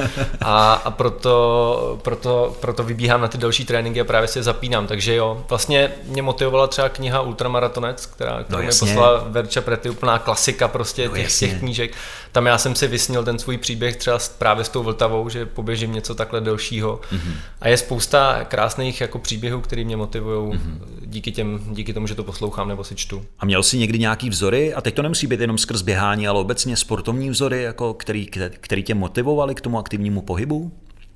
A, 0.41 0.73
a 0.73 0.91
proto, 0.91 1.99
proto, 2.03 2.57
proto 2.61 2.83
vybíhám 2.83 3.21
na 3.21 3.29
ty 3.29 3.39
další 3.39 3.65
tréninky 3.65 4.01
a 4.01 4.05
právě 4.05 4.29
si 4.29 4.39
je 4.39 4.43
zapínám, 4.43 4.87
takže 4.87 5.15
jo, 5.15 5.45
vlastně 5.49 5.93
mě 6.05 6.23
motivovala 6.23 6.67
třeba 6.67 6.89
kniha 6.89 7.21
Ultramaratonec, 7.21 8.07
která, 8.07 8.43
kterou 8.43 8.59
no, 8.59 8.67
mi 8.67 8.73
poslala 8.79 9.25
Verča 9.29 9.61
Prety, 9.61 9.91
úplná 9.91 10.19
klasika 10.19 10.69
prostě 10.69 11.09
no, 11.09 11.15
těch, 11.15 11.39
těch 11.39 11.59
knížek, 11.59 11.93
tam 12.33 12.47
já 12.47 12.59
jsem 12.59 12.75
si 12.75 12.87
vysnil 12.87 13.25
ten 13.25 13.39
svůj 13.39 13.59
příběh 13.59 13.97
třeba 13.97 14.19
právě 14.39 14.65
s 14.65 14.69
tou 14.69 14.83
Vltavou, 14.83 15.29
že 15.29 15.47
poběžím 15.47 15.93
něco 15.93 16.15
takhle 16.15 16.41
delšího. 16.41 17.01
Mm-hmm. 17.13 17.35
a 17.61 17.69
je 17.69 17.77
spousta 17.77 18.45
krásných 18.45 19.01
jako 19.01 19.19
příběhů, 19.19 19.61
které 19.61 19.85
mě 19.85 19.97
motivují 19.97 20.53
mm-hmm. 20.53 20.79
díky, 21.01 21.33
těm, 21.33 21.61
díky 21.67 21.93
tomu, 21.93 22.07
že 22.07 22.15
to 22.15 22.25
poslouchám 22.25 22.69
nebo 22.69 22.85
si 22.85 22.95
čtu. 22.95 23.25
A 23.39 23.47
měl 23.47 23.63
jsi 23.63 23.79
někdy 23.79 23.99
nějaký 23.99 24.31
vzory, 24.31 24.75
a 24.75 24.81
teď 24.81 24.95
to 24.95 25.03
nemusí 25.03 25.27
být 25.27 25.38
jenom 25.41 25.59
skrz 25.59 25.83
běhání, 25.83 26.29
ale 26.29 26.41
obecně 26.41 26.77
sportovní 26.77 27.31
vzory, 27.31 27.63
jako 27.63 27.95
který, 27.95 28.27
který 28.51 28.83
tě 28.83 28.95
motivovali 28.95 29.55
k 29.55 29.61
tomu 29.61 29.79
aktivnímu 29.79 30.23
pohybu? 30.23 30.73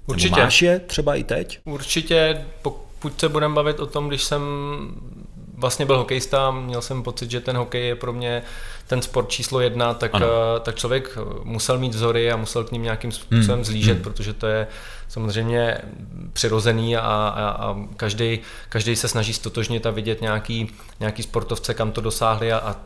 Určitě. 0.07 0.31
Nebo 0.31 0.43
máš 0.43 0.63
je 0.63 0.79
třeba 0.79 1.15
i 1.15 1.25
teď? 1.25 1.59
Určitě, 1.65 2.45
pokud 2.63 3.21
se 3.21 3.29
budeme 3.29 3.55
bavit 3.55 3.81
o 3.81 3.87
tom, 3.87 4.09
když 4.09 4.23
jsem 4.23 4.43
vlastně 5.57 5.87
byl 5.87 5.99
hokejista, 5.99 6.51
měl 6.51 6.83
jsem 6.83 7.03
pocit, 7.03 7.31
že 7.31 7.41
ten 7.41 7.57
hokej 7.57 7.87
je 7.87 7.95
pro 7.95 8.13
mě 8.13 8.43
ten 8.87 9.03
sport 9.03 9.29
číslo 9.29 9.61
jedna, 9.61 9.95
tak, 9.95 10.11
ano. 10.15 10.27
Eh, 10.27 10.61
tak 10.61 10.75
člověk 10.75 11.19
musel 11.45 11.79
mít 11.79 11.95
vzory 11.95 12.33
a 12.33 12.37
musel 12.37 12.65
k 12.65 12.73
ním 12.73 12.83
nějakým 12.83 13.13
způsobem 13.13 13.57
hmm. 13.57 13.65
zlížet, 13.65 13.95
hmm. 13.95 14.03
protože 14.03 14.33
to 14.33 14.47
je 14.47 14.67
samozřejmě 15.09 15.79
přirozený 16.33 16.97
a, 16.97 17.01
a, 17.01 17.49
a 17.49 17.77
každý, 17.97 18.41
každý 18.69 18.97
se 18.97 19.09
snaží 19.09 19.33
stotožnit 19.33 19.87
a 19.87 19.91
vidět 19.91 20.21
nějaký, 20.21 20.71
nějaký 21.01 21.23
sportovce, 21.23 21.75
kam 21.75 21.93
to 21.93 22.01
dosáhli 22.01 22.53
a, 22.53 22.59
a 22.59 22.77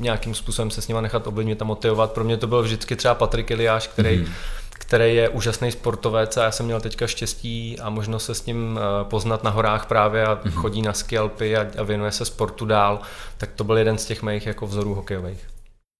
nějakým 0.00 0.34
způsobem 0.34 0.70
se 0.70 0.82
s 0.82 0.88
nima 0.88 1.00
nechat 1.00 1.26
ovlivnit 1.26 1.62
a 1.62 1.64
motivovat. 1.64 2.12
Pro 2.12 2.24
mě 2.24 2.36
to 2.36 2.46
byl 2.46 2.62
vždycky 2.62 2.96
třeba 2.96 3.14
Patrik 3.14 3.50
Iliáš, 3.50 3.86
který, 3.86 4.16
mm. 4.16 4.26
který 4.70 5.14
je 5.14 5.28
úžasný 5.28 5.72
sportovec 5.72 6.36
a 6.36 6.44
já 6.44 6.50
jsem 6.50 6.66
měl 6.66 6.80
teďka 6.80 7.06
štěstí 7.06 7.78
a 7.80 7.90
možnost 7.90 8.24
se 8.24 8.34
s 8.34 8.46
ním 8.46 8.78
eh, 8.78 9.04
poznat 9.04 9.44
na 9.44 9.50
horách 9.50 9.86
právě 9.86 10.26
a 10.26 10.40
mm. 10.44 10.52
chodí 10.52 10.82
na 10.82 10.92
ski 10.92 11.18
Alpy 11.18 11.56
a, 11.56 11.66
a 11.78 11.82
věnuje 11.82 12.12
se 12.12 12.24
sportu 12.24 12.66
dál, 12.66 13.00
tak 13.38 13.50
to 13.52 13.64
byl 13.64 13.78
jeden 13.78 13.98
z 13.98 14.04
těch 14.04 14.22
mých 14.22 14.46
jako 14.46 14.66
vzorů 14.66 14.94
hokejových. 14.94 15.46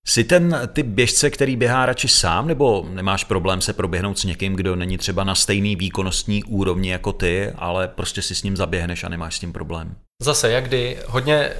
Jsi 0.09 0.25
ten 0.25 0.68
typ 0.73 0.87
běžce, 0.87 1.30
který 1.30 1.57
běhá 1.57 1.87
radši 1.87 2.09
sám, 2.09 2.47
nebo 2.47 2.87
nemáš 2.90 3.25
problém 3.25 3.61
se 3.61 3.73
proběhnout 3.73 4.18
s 4.18 4.25
někým, 4.25 4.54
kdo 4.54 4.76
není 4.76 4.99
třeba 4.99 5.25
na 5.25 5.35
stejný 5.35 5.76
výkonnostní 5.76 6.45
úrovni 6.45 6.90
jako 6.90 7.12
ty, 7.12 7.52
ale 7.57 7.88
prostě 7.88 8.23
si 8.23 8.35
s 8.35 8.42
ním 8.42 8.57
zaběhneš 8.57 9.04
a 9.04 9.09
nemáš 9.09 9.37
s 9.37 9.38
tím 9.38 9.52
problém? 9.52 9.97
Zase, 10.23 10.50
jak 10.50 10.64
kdy. 10.64 10.99
Hodně 11.07 11.50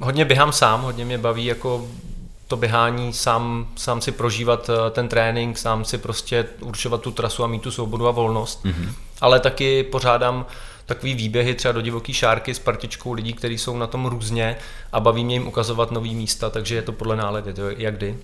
hodně 0.00 0.24
běhám 0.24 0.52
sám, 0.52 0.82
hodně 0.82 1.04
mě 1.04 1.18
baví 1.18 1.44
jako 1.44 1.88
to 2.48 2.56
běhání, 2.56 3.12
sám, 3.12 3.66
sám 3.76 4.00
si 4.00 4.12
prožívat 4.12 4.70
eh, 4.70 4.90
ten 4.90 5.08
trénink, 5.08 5.58
sám 5.58 5.84
si 5.84 5.98
prostě 5.98 6.46
určovat 6.60 7.00
tu 7.00 7.10
trasu 7.10 7.44
a 7.44 7.46
mít 7.46 7.62
tu 7.62 7.70
svobodu 7.70 8.08
a 8.08 8.10
volnost. 8.10 8.64
Mm-hmm. 8.64 8.92
Ale 9.20 9.40
taky 9.40 9.82
pořádám 9.82 10.46
takový 10.86 11.14
výběhy 11.14 11.54
třeba 11.54 11.72
do 11.72 11.80
divoký 11.80 12.12
šárky 12.12 12.54
s 12.54 12.58
partičkou 12.58 13.12
lidí, 13.12 13.32
kteří 13.32 13.58
jsou 13.58 13.78
na 13.78 13.86
tom 13.86 14.06
různě 14.06 14.56
a 14.92 15.00
baví 15.00 15.24
mě 15.24 15.34
jim 15.34 15.46
ukazovat 15.48 15.90
nový 15.90 16.14
místa, 16.14 16.50
takže 16.50 16.74
je 16.74 16.82
to 16.82 16.92
podle 16.92 17.16
nálady, 17.16 17.52
to 17.52 17.70
jak 17.70 17.96
kdy. 17.96 18.16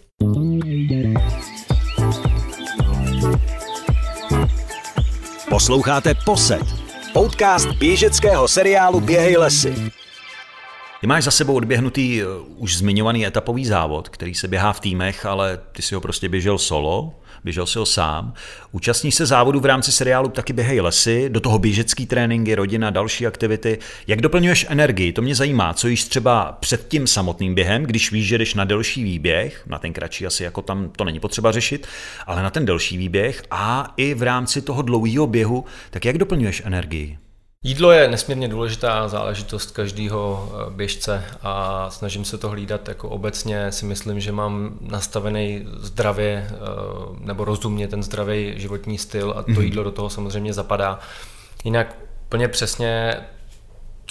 Posloucháte 5.48 6.14
Poset, 6.24 6.66
podcast 7.12 7.68
běžeckého 7.68 8.48
seriálu 8.48 9.00
Běhej 9.00 9.36
lesy. 9.36 9.92
Ty 11.02 11.06
máš 11.06 11.24
za 11.24 11.30
sebou 11.30 11.54
odběhnutý 11.54 12.22
eh, 12.22 12.24
už 12.56 12.76
zmiňovaný 12.76 13.26
etapový 13.26 13.66
závod, 13.66 14.08
který 14.08 14.34
se 14.34 14.48
běhá 14.48 14.72
v 14.72 14.80
týmech, 14.80 15.26
ale 15.26 15.58
ty 15.72 15.82
si 15.82 15.94
ho 15.94 16.00
prostě 16.00 16.28
běžel 16.28 16.58
solo, 16.58 17.14
běžel 17.44 17.66
si 17.66 17.78
ho 17.78 17.86
sám. 17.86 18.34
Účastní 18.72 19.12
se 19.12 19.26
závodu 19.26 19.60
v 19.60 19.64
rámci 19.64 19.92
seriálu 19.92 20.28
taky 20.28 20.52
běhej 20.52 20.80
lesy, 20.80 21.28
do 21.28 21.40
toho 21.40 21.58
běžecký 21.58 22.06
tréninky, 22.06 22.54
rodina, 22.54 22.90
další 22.90 23.26
aktivity. 23.26 23.78
Jak 24.06 24.20
doplňuješ 24.20 24.66
energii? 24.68 25.12
To 25.12 25.22
mě 25.22 25.34
zajímá, 25.34 25.74
co 25.74 25.88
jíš 25.88 26.04
třeba 26.04 26.56
před 26.60 26.88
tím 26.88 27.06
samotným 27.06 27.54
během, 27.54 27.82
když 27.82 28.12
víš, 28.12 28.26
že 28.26 28.38
jdeš 28.38 28.54
na 28.54 28.64
delší 28.64 29.04
výběh, 29.04 29.62
na 29.66 29.78
ten 29.78 29.92
kratší 29.92 30.26
asi 30.26 30.44
jako 30.44 30.62
tam 30.62 30.90
to 30.96 31.04
není 31.04 31.20
potřeba 31.20 31.52
řešit, 31.52 31.86
ale 32.26 32.42
na 32.42 32.50
ten 32.50 32.66
delší 32.66 32.96
výběh 32.96 33.42
a 33.50 33.94
i 33.96 34.14
v 34.14 34.22
rámci 34.22 34.62
toho 34.62 34.82
dlouhého 34.82 35.26
běhu, 35.26 35.64
tak 35.90 36.04
jak 36.04 36.18
doplňuješ 36.18 36.62
energii? 36.64 37.18
Jídlo 37.64 37.92
je 37.92 38.08
nesmírně 38.08 38.48
důležitá 38.48 39.08
záležitost 39.08 39.70
každého 39.70 40.52
eh, 40.52 40.70
běžce 40.70 41.24
a 41.42 41.86
snažím 41.90 42.24
se 42.24 42.38
to 42.38 42.48
hlídat 42.48 42.88
jako 42.88 43.08
obecně. 43.08 43.72
Si 43.72 43.86
myslím, 43.86 44.20
že 44.20 44.32
mám 44.32 44.78
nastavený 44.80 45.66
zdravě 45.76 46.48
eh, 46.50 46.56
nebo 47.20 47.44
rozumně 47.44 47.88
ten 47.88 48.02
zdravý 48.02 48.54
životní 48.56 48.98
styl 48.98 49.34
a 49.36 49.42
to 49.42 49.50
mm-hmm. 49.50 49.60
jídlo 49.60 49.82
do 49.82 49.90
toho 49.90 50.10
samozřejmě 50.10 50.52
zapadá. 50.52 50.98
Jinak 51.64 51.96
plně 52.28 52.48
přesně 52.48 53.16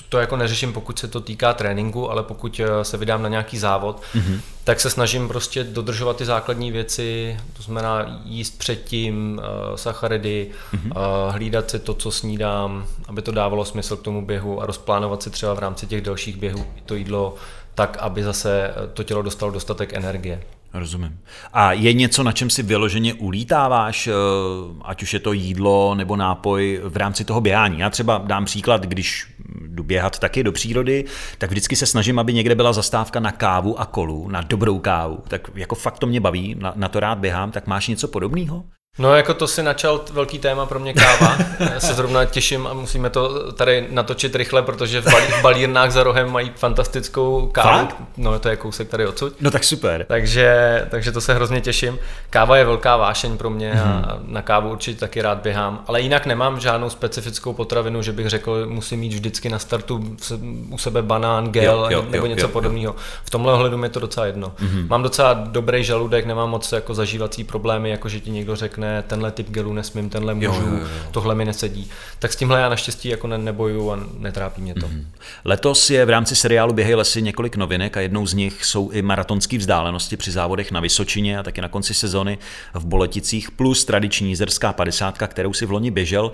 to 0.09 0.19
jako 0.19 0.37
neřeším, 0.37 0.73
pokud 0.73 0.99
se 0.99 1.07
to 1.07 1.21
týká 1.21 1.53
tréninku, 1.53 2.11
ale 2.11 2.23
pokud 2.23 2.61
eh, 2.63 2.83
se 2.83 2.97
vydám 2.97 3.21
na 3.21 3.29
nějaký 3.29 3.57
závod, 3.57 4.01
mm-hmm. 4.15 4.39
tak 4.63 4.79
se 4.79 4.89
snažím 4.89 5.27
prostě 5.27 5.63
dodržovat 5.63 6.17
ty 6.17 6.25
základní 6.25 6.71
věci, 6.71 7.37
to 7.57 7.63
znamená 7.63 8.21
jíst 8.25 8.57
předtím, 8.57 9.41
uh, 9.69 9.75
sacharidy, 9.75 10.47
mm-hmm. 10.73 10.91
uh, 10.91 11.33
hlídat 11.33 11.69
si 11.69 11.79
to, 11.79 11.93
co 11.93 12.11
snídám, 12.11 12.85
aby 13.07 13.21
to 13.21 13.31
dávalo 13.31 13.65
smysl 13.65 13.97
k 13.97 14.01
tomu 14.01 14.25
běhu 14.25 14.61
a 14.61 14.65
rozplánovat 14.65 15.23
si 15.23 15.29
třeba 15.29 15.53
v 15.53 15.59
rámci 15.59 15.87
těch 15.87 16.01
dalších 16.01 16.37
běhů 16.37 16.65
to 16.85 16.95
jídlo 16.95 17.35
tak, 17.75 17.97
aby 17.99 18.23
zase 18.23 18.73
to 18.93 19.03
tělo 19.03 19.21
dostalo 19.21 19.51
dostatek 19.51 19.93
energie. 19.93 20.43
Rozumím. 20.73 21.19
A 21.53 21.73
je 21.73 21.93
něco, 21.93 22.23
na 22.23 22.31
čem 22.31 22.49
si 22.49 22.63
vyloženě 22.63 23.13
ulítáváš, 23.13 24.09
ať 24.81 25.03
už 25.03 25.13
je 25.13 25.19
to 25.19 25.33
jídlo 25.33 25.95
nebo 25.95 26.15
nápoj 26.15 26.81
v 26.83 26.97
rámci 26.97 27.25
toho 27.25 27.41
běhání? 27.41 27.79
Já 27.79 27.89
třeba 27.89 28.21
dám 28.25 28.45
příklad, 28.45 28.81
když 28.81 29.27
jdu 29.81 29.87
běhat 29.87 30.19
taky 30.19 30.43
do 30.43 30.51
přírody, 30.51 31.05
tak 31.37 31.49
vždycky 31.49 31.75
se 31.75 31.85
snažím, 31.85 32.19
aby 32.19 32.33
někde 32.33 32.55
byla 32.55 32.73
zastávka 32.73 33.19
na 33.19 33.31
kávu 33.31 33.79
a 33.79 33.85
kolu, 33.85 34.27
na 34.27 34.41
dobrou 34.41 34.79
kávu. 34.79 35.23
Tak 35.27 35.51
jako 35.55 35.75
fakt 35.75 35.99
to 35.99 36.07
mě 36.07 36.19
baví, 36.19 36.55
na, 36.59 36.73
na 36.75 36.87
to 36.87 36.99
rád 36.99 37.17
běhám, 37.17 37.51
tak 37.51 37.67
máš 37.67 37.87
něco 37.87 38.07
podobného? 38.07 38.63
No 38.99 39.15
jako 39.15 39.33
to 39.33 39.47
si 39.47 39.63
načal 39.63 40.01
velký 40.13 40.39
téma 40.39 40.65
pro 40.65 40.79
mě 40.79 40.93
káva. 40.93 41.37
Já 41.73 41.79
se 41.79 41.93
zrovna 41.93 42.25
těším 42.25 42.67
a 42.67 42.73
musíme 42.73 43.09
to 43.09 43.51
tady 43.53 43.87
natočit 43.91 44.35
rychle, 44.35 44.61
protože 44.61 45.01
v, 45.01 45.05
balí, 45.05 45.25
v 45.25 45.41
balírnách 45.41 45.91
za 45.91 46.03
rohem 46.03 46.31
mají 46.31 46.51
fantastickou 46.55 47.49
kávu. 47.51 47.87
Fakt? 47.87 47.95
No 48.17 48.39
to 48.39 48.49
je 48.49 48.55
kousek 48.55 48.89
tady 48.89 49.07
odsud. 49.07 49.33
No 49.41 49.51
tak 49.51 49.63
super. 49.63 50.05
Takže, 50.07 50.87
takže 50.89 51.11
to 51.11 51.21
se 51.21 51.33
hrozně 51.33 51.61
těším. 51.61 51.99
Káva 52.29 52.57
je 52.57 52.65
velká 52.65 52.97
vášeň 52.97 53.37
pro 53.37 53.49
mě 53.49 53.73
mm-hmm. 53.73 54.05
a 54.09 54.15
mhm. 54.15 54.33
na 54.33 54.41
kávu 54.41 54.69
určitě 54.69 54.99
taky 54.99 55.21
rád 55.21 55.37
běhám. 55.37 55.83
Ale 55.87 56.01
jinak 56.01 56.25
nemám 56.25 56.59
žádnou 56.59 56.89
specifickou 56.89 57.53
potravinu, 57.53 58.01
že 58.01 58.11
bych 58.11 58.29
řekl, 58.29 58.65
musím 58.69 58.99
mít 58.99 59.13
vždycky 59.13 59.49
na 59.49 59.59
startu 59.59 60.15
u 60.69 60.77
sebe 60.77 61.01
banán, 61.01 61.51
gel 61.51 61.79
jo, 61.79 61.87
jo, 61.89 62.05
nebo 62.09 62.25
jo, 62.25 62.29
něco 62.29 62.45
jo, 62.45 62.47
podobného. 62.47 62.95
V 63.23 63.29
tomhle 63.29 63.53
ohledu 63.53 63.77
mi 63.77 63.85
je 63.85 63.89
to 63.89 63.99
docela 63.99 64.25
jedno. 64.25 64.53
Mm-hmm. 64.59 64.87
Mám 64.87 65.03
docela 65.03 65.33
dobrý 65.33 65.83
žaludek, 65.83 66.25
nemám 66.25 66.49
moc 66.49 66.71
jako 66.71 66.93
zažívací 66.93 67.43
problémy, 67.43 67.89
jako 67.89 68.09
že 68.09 68.19
ti 68.19 68.31
někdo 68.31 68.55
řekne, 68.55 68.80
řekne, 68.81 69.03
tenhle 69.07 69.31
typ 69.31 69.49
gelu 69.49 69.73
nesmím, 69.73 70.09
tenhle 70.09 70.33
můžu, 70.33 70.47
jo, 70.47 70.61
jo, 70.65 70.77
jo. 70.77 70.87
tohle 71.11 71.35
mi 71.35 71.45
nesedí. 71.45 71.89
Tak 72.19 72.33
s 72.33 72.35
tímhle 72.35 72.61
já 72.61 72.69
naštěstí 72.69 73.09
jako 73.09 73.27
ne, 73.27 73.37
neboju 73.37 73.91
a 73.91 73.99
netrápí 74.17 74.61
mě 74.61 74.73
to. 74.73 74.87
Mm-hmm. 74.87 75.05
Letos 75.45 75.89
je 75.89 76.05
v 76.05 76.09
rámci 76.09 76.35
seriálu 76.35 76.73
Běhej 76.73 76.95
lesy 76.95 77.21
několik 77.21 77.55
novinek 77.55 77.97
a 77.97 78.01
jednou 78.01 78.27
z 78.27 78.33
nich 78.33 78.65
jsou 78.65 78.89
i 78.89 79.01
maratonské 79.01 79.57
vzdálenosti 79.57 80.17
při 80.17 80.31
závodech 80.31 80.71
na 80.71 80.79
Vysočině 80.79 81.39
a 81.39 81.43
taky 81.43 81.61
na 81.61 81.67
konci 81.67 81.93
sezony 81.93 82.37
v 82.73 82.85
Boleticích 82.85 83.51
plus 83.51 83.85
tradiční 83.85 84.29
jízerská 84.29 84.73
50, 84.73 85.17
kterou 85.27 85.53
si 85.53 85.65
v 85.65 85.71
loni 85.71 85.91
běžel. 85.91 86.25
Uh, 86.25 86.31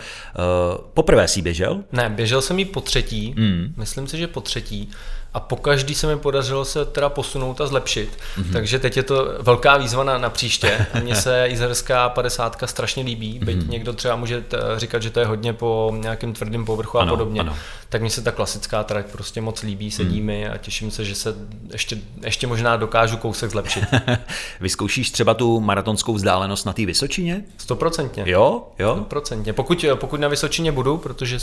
poprvé 0.94 1.28
si 1.28 1.42
běžel? 1.42 1.84
Ne, 1.92 2.10
běžel 2.10 2.42
jsem 2.42 2.60
ji 2.60 2.66
po 2.66 2.82
třetí, 2.82 3.34
mm. 3.38 3.74
myslím 3.78 4.08
si, 4.08 4.18
že 4.18 4.28
po 4.28 4.42
třetí 4.42 4.90
a 5.34 5.40
po 5.40 5.56
každý 5.56 5.96
se 5.96 6.08
mi 6.08 6.18
podařilo 6.18 6.66
se 6.66 6.86
teda 6.86 7.10
posunout 7.10 7.62
a 7.62 7.68
zlepšit. 7.68 8.10
Mm-hmm. 8.38 8.54
Takže 8.54 8.80
teď 8.80 8.98
je 8.98 9.04
to 9.04 9.28
velká 9.40 9.78
výzva 9.78 10.04
na, 10.04 10.18
na 10.18 10.30
příště. 10.30 10.88
A 10.94 11.00
mně 11.04 11.16
se 11.16 11.48
Izerská 11.48 12.10
50 12.10 12.58
strašně 12.66 13.04
líbí, 13.04 13.40
byť 13.40 13.58
mm-hmm. 13.58 13.70
někdo 13.70 13.94
třeba 13.94 14.16
může 14.16 14.42
t- 14.42 14.58
říkat, 14.78 15.02
že 15.02 15.10
to 15.10 15.20
je 15.20 15.26
hodně 15.26 15.54
po 15.54 15.94
nějakém 15.98 16.34
tvrdém 16.34 16.66
povrchu 16.66 17.00
ano, 17.00 17.14
a 17.14 17.18
podobně. 17.18 17.40
Ano. 17.40 17.56
Tak 17.90 18.02
mně 18.02 18.10
se 18.10 18.22
ta 18.22 18.32
klasická 18.32 18.84
trať 18.84 19.06
prostě 19.06 19.42
moc 19.42 19.62
líbí, 19.62 19.92
sedí 19.92 20.20
mm. 20.20 20.26
mi 20.26 20.50
a 20.50 20.58
těším 20.58 20.92
se, 20.92 21.06
že 21.06 21.16
se 21.16 21.36
ještě, 21.72 21.98
ještě 22.24 22.48
možná 22.48 22.78
dokážu 22.78 23.18
kousek 23.18 23.52
zlepšit. 23.52 23.84
Vyzkoušíš 24.62 25.12
třeba 25.12 25.34
tu 25.34 25.60
maratonskou 25.60 26.14
vzdálenost 26.14 26.66
na 26.66 26.74
té 26.74 26.86
Vysočině? 26.86 27.44
Stoprocentně. 27.58 28.24
Jo, 28.26 28.68
jo. 28.80 28.96
Stoprocentně. 28.96 29.54
Pokud, 29.54 29.86
pokud 29.96 30.20
na 30.20 30.28
Vysočině 30.28 30.72
budu, 30.72 30.98
protože 30.98 31.40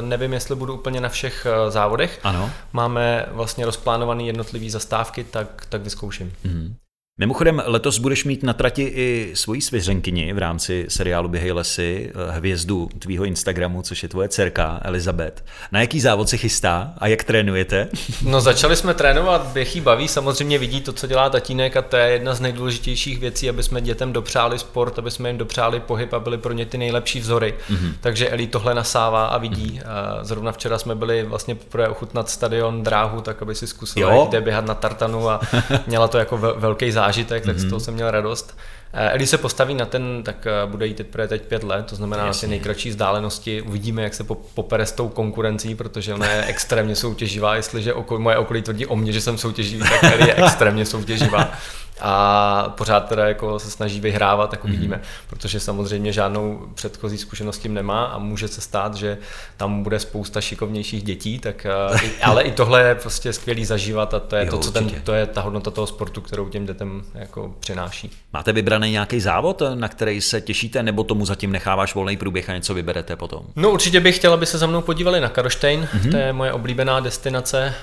nevím, 0.00 0.32
jestli 0.32 0.54
budu 0.54 0.74
úplně 0.74 1.00
na 1.00 1.08
všech 1.08 1.46
eh, 1.46 1.70
závodech, 1.70 2.20
ano. 2.24 2.50
máme 2.72 3.21
vlastně 3.30 3.66
rozplánované 3.66 4.22
jednotlivé 4.22 4.70
zastávky, 4.70 5.24
tak, 5.24 5.66
tak 5.68 5.82
vyzkouším. 5.82 6.32
Mm. 6.44 6.74
Mimochodem, 7.18 7.62
letos 7.66 7.98
budeš 7.98 8.24
mít 8.24 8.42
na 8.42 8.52
trati 8.52 8.82
i 8.82 9.30
svoji 9.34 9.60
svěřenkyni 9.60 10.32
v 10.32 10.38
rámci 10.38 10.86
seriálu 10.88 11.28
Běhej 11.28 11.52
lesy, 11.52 12.12
eh, 12.14 12.32
hvězdu 12.32 12.88
tvýho 12.98 13.24
Instagramu, 13.24 13.82
což 13.82 14.02
je 14.02 14.08
tvoje 14.08 14.28
dcerka 14.28 14.80
Elizabeth. 14.82 15.44
Na 15.72 15.80
jaký 15.80 16.00
závod 16.00 16.28
se 16.28 16.36
chystá 16.36 16.94
a 16.98 17.06
jak 17.06 17.24
trénujete? 17.24 17.88
No 18.22 18.40
začali 18.40 18.76
jsme 18.76 18.94
trénovat, 18.94 19.46
běh 19.46 19.80
baví, 19.80 20.08
samozřejmě 20.08 20.58
vidí 20.58 20.80
to, 20.80 20.92
co 20.92 21.06
dělá 21.06 21.30
tatínek 21.30 21.76
a 21.76 21.82
to 21.82 21.96
je 21.96 22.12
jedna 22.12 22.34
z 22.34 22.40
nejdůležitějších 22.40 23.18
věcí, 23.18 23.48
aby 23.48 23.62
jsme 23.62 23.80
dětem 23.80 24.12
dopřáli 24.12 24.58
sport, 24.58 24.98
aby 24.98 25.10
jsme 25.10 25.28
jim 25.28 25.38
dopřáli 25.38 25.80
pohyb 25.80 26.12
a 26.12 26.20
byli 26.20 26.38
pro 26.38 26.52
ně 26.52 26.66
ty 26.66 26.78
nejlepší 26.78 27.20
vzory. 27.20 27.54
Mm-hmm. 27.70 27.92
Takže 28.00 28.28
Eli 28.28 28.46
tohle 28.46 28.74
nasává 28.74 29.26
a 29.26 29.38
vidí. 29.38 29.80
Mm-hmm. 29.80 30.24
Zrovna 30.24 30.52
včera 30.52 30.78
jsme 30.78 30.94
byli 30.94 31.22
vlastně 31.22 31.54
poprvé 31.54 31.88
ochutnat 31.88 32.30
stadion 32.30 32.82
dráhu, 32.82 33.20
tak 33.20 33.42
aby 33.42 33.54
si 33.54 33.66
zkusila, 33.66 34.14
jak 34.14 34.28
jde 34.28 34.40
běhat 34.40 34.66
na 34.66 34.74
tartanu 34.74 35.28
a 35.28 35.40
měla 35.86 36.08
to 36.08 36.18
jako 36.18 36.36
velký 36.56 36.92
zážitek 36.92 37.01
zážitek, 37.02 37.46
tak 37.46 37.58
z 37.58 37.64
toho 37.64 37.76
mhm. 37.76 37.84
jsem 37.84 37.94
měl 37.94 38.10
radost. 38.10 38.58
Eh, 38.94 39.12
když 39.16 39.30
se 39.30 39.38
postaví 39.38 39.74
na 39.74 39.86
ten, 39.86 40.22
tak 40.22 40.46
eh, 40.46 40.66
bude 40.66 40.86
jít 40.86 40.96
teprve 40.96 41.28
teď 41.28 41.42
pět 41.42 41.64
let, 41.64 41.86
to 41.86 41.96
znamená 41.96 42.26
Jasně. 42.26 42.46
na 42.46 42.48
ty 42.48 42.50
nejkratší 42.50 42.90
vzdálenosti. 42.90 43.62
Uvidíme, 43.62 44.02
jak 44.02 44.14
se 44.14 44.24
popere 44.54 44.86
s 44.86 44.92
tou 44.92 45.08
konkurencí, 45.08 45.74
protože 45.74 46.14
ona 46.14 46.26
je 46.26 46.44
extrémně 46.44 46.96
soutěživá. 46.96 47.56
Jestliže 47.56 47.94
oko, 47.94 48.18
moje 48.18 48.36
okolí 48.36 48.62
tvrdí 48.62 48.86
o 48.86 48.96
mě, 48.96 49.12
že 49.12 49.20
jsem 49.20 49.38
soutěživý, 49.38 49.84
tak 50.00 50.20
je 50.20 50.34
extrémně 50.44 50.86
soutěživá 50.86 51.52
a 52.00 52.74
pořád 52.76 53.08
teda 53.08 53.28
jako 53.28 53.58
se 53.58 53.70
snaží 53.70 54.00
vyhrávat, 54.00 54.50
tak 54.50 54.64
uvidíme, 54.64 54.96
mm-hmm. 54.96 55.26
protože 55.30 55.60
samozřejmě 55.60 56.12
žádnou 56.12 56.68
předchozí 56.74 57.18
zkušenost 57.18 57.58
tím 57.58 57.74
nemá 57.74 58.04
a 58.04 58.18
může 58.18 58.48
se 58.48 58.60
stát, 58.60 58.94
že 58.94 59.18
tam 59.56 59.82
bude 59.82 59.98
spousta 59.98 60.40
šikovnějších 60.40 61.02
dětí, 61.02 61.38
tak, 61.38 61.66
eh, 61.66 62.00
ale 62.22 62.42
i 62.42 62.52
tohle 62.52 62.82
je 62.82 62.94
prostě 62.94 63.32
skvělý 63.32 63.64
zažívat 63.64 64.14
a 64.14 64.20
to 64.20 64.36
je, 64.36 64.44
jo, 64.44 64.50
to, 64.50 64.58
co 64.58 64.72
ten, 64.72 64.90
to 65.04 65.12
je 65.12 65.26
ta 65.26 65.40
hodnota 65.40 65.70
toho 65.70 65.86
sportu, 65.86 66.20
kterou 66.20 66.48
těm 66.48 66.66
dětem 66.66 67.02
jako 67.14 67.54
přináší. 67.60 68.10
Máte 68.32 68.52
vybraný 68.52 68.90
nějaký 68.90 69.20
závod, 69.20 69.62
na 69.74 69.88
který 69.88 70.20
se 70.20 70.40
těšíte, 70.40 70.82
nebo 70.82 71.04
tomu 71.04 71.26
zatím 71.26 71.52
necháváš 71.52 71.94
volný 71.94 72.16
průběh 72.16 72.50
a 72.50 72.54
něco 72.54 72.74
vyberete 72.74 73.16
potom? 73.16 73.42
No 73.56 73.70
určitě 73.70 74.00
bych 74.00 74.16
chtěl, 74.16 74.32
aby 74.32 74.46
se 74.46 74.58
za 74.58 74.66
mnou 74.66 74.80
podívali 74.80 75.20
na 75.20 75.28
Karlštejn, 75.28 75.88
mm-hmm. 75.94 76.10
to 76.10 76.16
je 76.16 76.32
moje 76.32 76.52
oblíbená 76.52 77.00
destinace. 77.00 77.74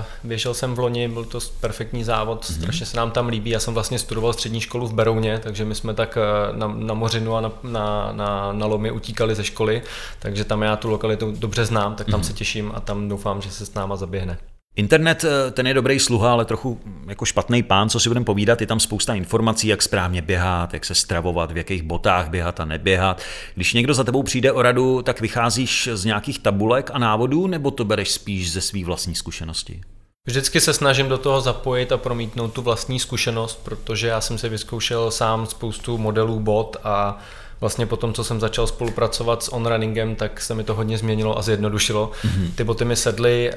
Eh, 0.00 0.04
běžel 0.24 0.54
jsem 0.54 0.74
v 0.74 0.78
loni, 0.78 1.08
byl 1.08 1.24
to 1.24 1.38
perfektní 1.60 2.04
závod, 2.04 2.44
mm-hmm. 2.44 2.58
strašně 2.58 2.86
se 2.86 2.96
nám 2.96 3.10
tam 3.10 3.28
líbí 3.28 3.43
já 3.50 3.60
jsem 3.60 3.74
vlastně 3.74 3.98
studoval 3.98 4.32
střední 4.32 4.60
školu 4.60 4.86
v 4.86 4.94
Berouně, 4.94 5.38
takže 5.38 5.64
my 5.64 5.74
jsme 5.74 5.94
tak 5.94 6.18
eh, 6.20 6.56
na, 6.56 6.68
na 6.68 6.94
Mořinu 6.94 7.36
a 7.36 7.40
na, 7.40 7.52
na, 7.62 8.12
na, 8.12 8.52
na 8.52 8.66
Lomy 8.66 8.90
utíkali 8.90 9.34
ze 9.34 9.44
školy, 9.44 9.82
takže 10.18 10.44
tam 10.44 10.62
já 10.62 10.76
tu 10.76 10.90
lokalitu 10.90 11.32
dobře 11.38 11.64
znám, 11.64 11.94
tak 11.94 12.06
tam 12.06 12.20
mm-hmm. 12.20 12.24
se 12.24 12.32
těším 12.32 12.72
a 12.74 12.80
tam 12.80 13.08
doufám, 13.08 13.42
že 13.42 13.50
se 13.50 13.66
s 13.66 13.74
náma 13.74 13.96
zaběhne. 13.96 14.38
Internet, 14.76 15.24
eh, 15.24 15.50
ten 15.50 15.66
je 15.66 15.74
dobrý 15.74 15.98
sluha, 15.98 16.32
ale 16.32 16.44
trochu 16.44 16.80
jako 17.06 17.24
špatný 17.24 17.62
pán, 17.62 17.88
co 17.88 18.00
si 18.00 18.08
budeme 18.08 18.24
povídat, 18.24 18.60
je 18.60 18.66
tam 18.66 18.80
spousta 18.80 19.14
informací, 19.14 19.68
jak 19.68 19.82
správně 19.82 20.22
běhat, 20.22 20.74
jak 20.74 20.84
se 20.84 20.94
stravovat, 20.94 21.52
v 21.52 21.56
jakých 21.56 21.82
botách 21.82 22.28
běhat 22.28 22.60
a 22.60 22.64
neběhat. 22.64 23.22
Když 23.54 23.74
někdo 23.74 23.94
za 23.94 24.04
tebou 24.04 24.22
přijde 24.22 24.52
o 24.52 24.62
radu, 24.62 25.02
tak 25.02 25.20
vycházíš 25.20 25.88
z 25.92 26.04
nějakých 26.04 26.38
tabulek 26.38 26.90
a 26.94 26.98
návodů, 26.98 27.46
nebo 27.46 27.70
to 27.70 27.84
bereš 27.84 28.10
spíš 28.10 28.52
ze 28.52 28.60
svých 28.60 28.84
vlastní 28.84 29.14
zkušenosti? 29.14 29.80
Vždycky 30.26 30.60
se 30.60 30.74
snažím 30.74 31.08
do 31.08 31.18
toho 31.18 31.40
zapojit 31.40 31.92
a 31.92 31.96
promítnout 31.96 32.48
tu 32.48 32.62
vlastní 32.62 33.00
zkušenost, 33.00 33.60
protože 33.64 34.06
já 34.06 34.20
jsem 34.20 34.38
si 34.38 34.48
vyzkoušel 34.48 35.10
sám 35.10 35.46
spoustu 35.46 35.98
modelů 35.98 36.40
bot 36.40 36.76
a 36.84 37.18
vlastně 37.64 37.86
po 37.86 37.96
tom, 37.96 38.14
co 38.14 38.24
jsem 38.24 38.40
začal 38.40 38.66
spolupracovat 38.66 39.42
s 39.42 39.52
onrunningem, 39.52 40.14
tak 40.14 40.40
se 40.40 40.54
mi 40.54 40.64
to 40.64 40.74
hodně 40.74 40.98
změnilo 40.98 41.38
a 41.38 41.42
zjednodušilo. 41.42 42.10
Mm-hmm. 42.24 42.50
Ty 42.54 42.64
boty 42.64 42.84
mi 42.84 42.96
sedly, 42.96 43.52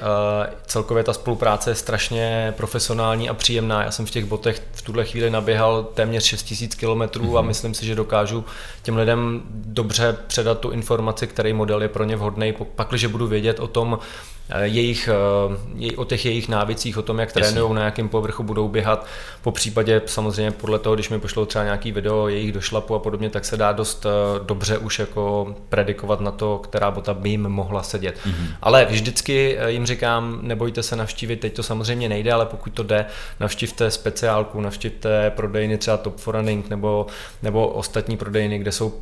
celkově 0.66 1.04
ta 1.04 1.12
spolupráce 1.12 1.70
je 1.70 1.74
strašně 1.74 2.54
profesionální 2.56 3.28
a 3.28 3.34
příjemná. 3.34 3.84
Já 3.84 3.90
jsem 3.90 4.06
v 4.06 4.10
těch 4.10 4.24
botech 4.24 4.62
v 4.72 4.82
tuhle 4.82 5.04
chvíli 5.04 5.30
naběhal 5.30 5.84
téměř 5.94 6.24
6000 6.24 6.74
km 6.74 6.84
mm-hmm. 6.86 7.38
a 7.38 7.42
myslím 7.42 7.74
si, 7.74 7.86
že 7.86 7.94
dokážu 7.94 8.44
těm 8.82 8.96
lidem 8.96 9.42
dobře 9.50 10.16
předat 10.26 10.58
tu 10.58 10.70
informaci, 10.70 11.26
který 11.26 11.52
model 11.52 11.82
je 11.82 11.88
pro 11.88 12.04
ně 12.04 12.16
vhodný, 12.16 12.54
pakliže 12.74 13.08
budu 13.08 13.26
vědět 13.26 13.60
o 13.60 13.66
tom, 13.66 13.98
Eh, 14.50 14.66
jejich, 14.66 15.08
eh, 15.88 15.96
o 15.96 16.04
těch 16.04 16.24
jejich 16.24 16.48
návicích, 16.48 16.98
o 16.98 17.02
tom, 17.02 17.18
jak 17.18 17.32
trénují, 17.32 17.74
na 17.74 17.84
jakém 17.84 18.08
povrchu 18.08 18.42
budou 18.42 18.68
běhat. 18.68 19.06
Po 19.42 19.52
případě 19.52 20.02
samozřejmě 20.06 20.50
podle 20.50 20.78
toho, 20.78 20.94
když 20.94 21.08
mi 21.08 21.20
pošlou 21.20 21.44
třeba 21.44 21.64
nějaký 21.64 21.92
video 21.92 22.28
jejich 22.28 22.52
došlapu 22.52 22.94
a 22.94 22.98
podobně, 22.98 23.30
tak 23.30 23.44
se 23.44 23.56
dá 23.56 23.72
dost 23.72 23.97
eh, 24.06 24.44
dobře 24.44 24.78
už 24.78 24.98
jako 24.98 25.54
predikovat 25.68 26.20
na 26.20 26.30
to, 26.30 26.58
která 26.58 26.90
bota 26.90 27.14
by 27.14 27.28
jim 27.28 27.48
mohla 27.48 27.82
sedět. 27.82 28.18
Mm-hmm. 28.26 28.46
Ale 28.62 28.84
vždycky 28.84 29.58
jim 29.66 29.86
říkám, 29.86 30.38
nebojte 30.42 30.82
se 30.82 30.96
navštívit, 30.96 31.36
teď 31.36 31.56
to 31.56 31.62
samozřejmě 31.62 32.08
nejde, 32.08 32.32
ale 32.32 32.46
pokud 32.46 32.72
to 32.72 32.82
jde, 32.82 33.06
navštivte 33.40 33.90
speciálku, 33.90 34.60
navštivte 34.60 35.30
prodejny 35.30 35.78
třeba 35.78 35.96
Top 35.96 36.16
for 36.16 36.34
Running 36.34 36.68
nebo, 36.68 37.06
nebo 37.42 37.68
ostatní 37.68 38.16
prodejny, 38.16 38.58
kde 38.58 38.72
jsou 38.72 38.92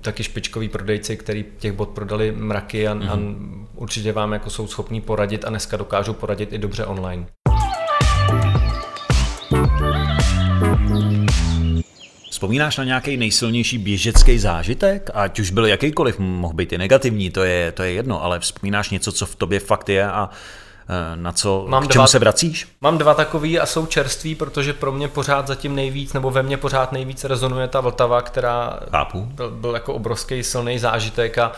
taky 0.00 0.24
špičkoví 0.24 0.68
prodejci, 0.68 1.16
který 1.16 1.44
těch 1.58 1.72
bot 1.72 1.88
prodali 1.88 2.32
mraky 2.32 2.88
a, 2.88 2.94
mm-hmm. 2.94 3.10
a 3.10 3.16
mhm. 3.16 3.66
určitě 3.74 4.12
vám 4.12 4.32
jako 4.32 4.50
jsou 4.50 4.66
schopní 4.66 5.00
poradit 5.00 5.44
a 5.44 5.50
dneska 5.50 5.76
dokážou 5.76 6.12
poradit 6.12 6.52
i 6.52 6.58
dobře 6.58 6.86
online. 6.86 7.26
Vzpomínáš 12.44 12.76
na 12.76 12.84
nějaký 12.84 13.16
nejsilnější 13.16 13.78
běžecký 13.78 14.38
zážitek? 14.38 15.10
Ať 15.14 15.40
už 15.40 15.50
byl 15.50 15.66
jakýkoliv, 15.66 16.18
mohl 16.18 16.54
být 16.54 16.72
i 16.72 16.78
negativní, 16.78 17.30
to 17.30 17.44
je, 17.44 17.72
to 17.72 17.82
je 17.82 17.92
jedno, 17.92 18.24
ale 18.24 18.40
vzpomínáš 18.40 18.90
něco, 18.90 19.12
co 19.12 19.26
v 19.26 19.36
tobě 19.36 19.60
fakt 19.60 19.88
je 19.88 20.06
a 20.06 20.30
Eh, 20.88 21.16
na 21.16 21.32
co, 21.32 21.64
mám 21.68 21.86
k 21.86 21.92
čemu 21.92 22.02
dva, 22.02 22.06
se 22.06 22.18
vracíš? 22.18 22.68
Mám 22.80 22.98
dva 22.98 23.14
takový 23.14 23.58
a 23.58 23.66
jsou 23.66 23.86
čerství, 23.86 24.34
protože 24.34 24.72
pro 24.72 24.92
mě 24.92 25.08
pořád 25.08 25.46
zatím 25.46 25.74
nejvíc, 25.74 26.12
nebo 26.12 26.30
ve 26.30 26.42
mně 26.42 26.56
pořád 26.56 26.92
nejvíc 26.92 27.24
rezonuje 27.24 27.68
ta 27.68 27.80
Vltava, 27.80 28.22
která 28.22 28.80
Chápu. 28.90 29.20
Byl, 29.20 29.50
byl 29.50 29.74
jako 29.74 29.94
obrovský 29.94 30.42
silný 30.42 30.78
zážitek 30.78 31.38
a 31.38 31.52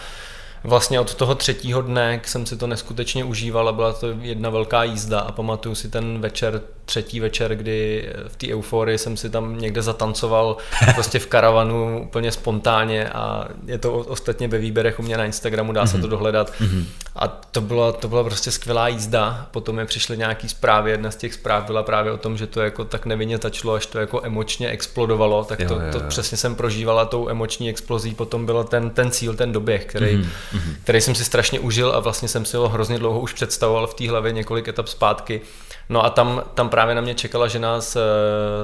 vlastně 0.64 1.00
od 1.00 1.14
toho 1.14 1.34
třetího 1.34 1.82
dne 1.82 2.20
jsem 2.24 2.46
si 2.46 2.56
to 2.56 2.66
neskutečně 2.66 3.24
užíval 3.24 3.68
a 3.68 3.72
byla 3.72 3.92
to 3.92 4.06
jedna 4.20 4.50
velká 4.50 4.84
jízda 4.84 5.20
a 5.20 5.32
pamatuju 5.32 5.74
si 5.74 5.88
ten 5.88 6.20
večer 6.20 6.62
třetí 6.86 7.20
večer, 7.20 7.54
kdy 7.54 8.08
v 8.28 8.36
té 8.36 8.46
euforii 8.54 8.98
jsem 8.98 9.16
si 9.16 9.30
tam 9.30 9.58
někde 9.58 9.82
zatancoval 9.82 10.56
prostě 10.94 11.18
v 11.18 11.26
karavanu 11.26 12.02
úplně 12.02 12.32
spontánně 12.32 13.08
a 13.08 13.48
je 13.66 13.78
to 13.78 13.92
ostatně 13.92 14.48
ve 14.48 14.58
výběrech 14.58 14.98
u 14.98 15.02
mě 15.02 15.16
na 15.16 15.24
Instagramu, 15.24 15.72
dá 15.72 15.86
se 15.86 15.92
to 15.92 15.98
mhm. 15.98 16.10
dohledat. 16.10 16.52
Mm-hmm. 16.60 16.84
A 17.16 17.28
to 17.28 17.60
byla, 17.60 17.92
to 17.92 18.08
byla 18.08 18.24
prostě 18.24 18.50
skvělá 18.50 18.88
jízda. 18.88 19.46
Potom 19.50 19.76
mi 19.76 19.86
přišly 19.86 20.18
nějaký 20.18 20.48
zprávy, 20.48 20.90
jedna 20.90 21.10
z 21.10 21.16
těch 21.16 21.34
zpráv 21.34 21.64
byla 21.64 21.82
právě 21.82 22.12
o 22.12 22.16
tom, 22.16 22.36
že 22.36 22.46
to 22.46 22.60
jako 22.60 22.84
tak 22.84 23.06
nevinně 23.06 23.38
začalo, 23.38 23.74
až 23.74 23.86
to 23.86 23.98
jako 23.98 24.20
emočně 24.24 24.68
explodovalo, 24.68 25.44
tak 25.44 25.60
jo, 25.60 25.68
to, 25.68 25.74
jo, 25.74 25.80
jo. 25.80 25.92
to 25.92 26.00
přesně 26.00 26.36
jsem 26.36 26.54
prožívala 26.54 27.04
tou 27.04 27.28
emoční 27.28 27.70
explozí. 27.70 28.14
Potom 28.14 28.46
byl 28.46 28.64
ten, 28.64 28.90
ten 28.90 29.10
cíl, 29.10 29.34
ten 29.34 29.52
doběh, 29.52 29.84
který, 29.84 30.16
mm-hmm. 30.16 30.74
který 30.82 31.00
jsem 31.00 31.14
si 31.14 31.24
strašně 31.24 31.60
užil 31.60 31.92
a 31.92 32.00
vlastně 32.00 32.28
jsem 32.28 32.44
si 32.44 32.56
ho 32.56 32.68
hrozně 32.68 32.98
dlouho 32.98 33.20
už 33.20 33.32
představoval 33.32 33.86
v 33.86 33.94
té 33.94 34.10
hlavě 34.10 34.32
několik 34.32 34.68
etap 34.68 34.88
zpátky. 34.88 35.40
No 35.88 36.04
a 36.04 36.10
tam, 36.10 36.42
tam 36.54 36.68
právě 36.76 36.94
na 36.94 37.00
mě 37.00 37.14
čekala 37.14 37.48
žena 37.48 37.80
s, 37.80 38.00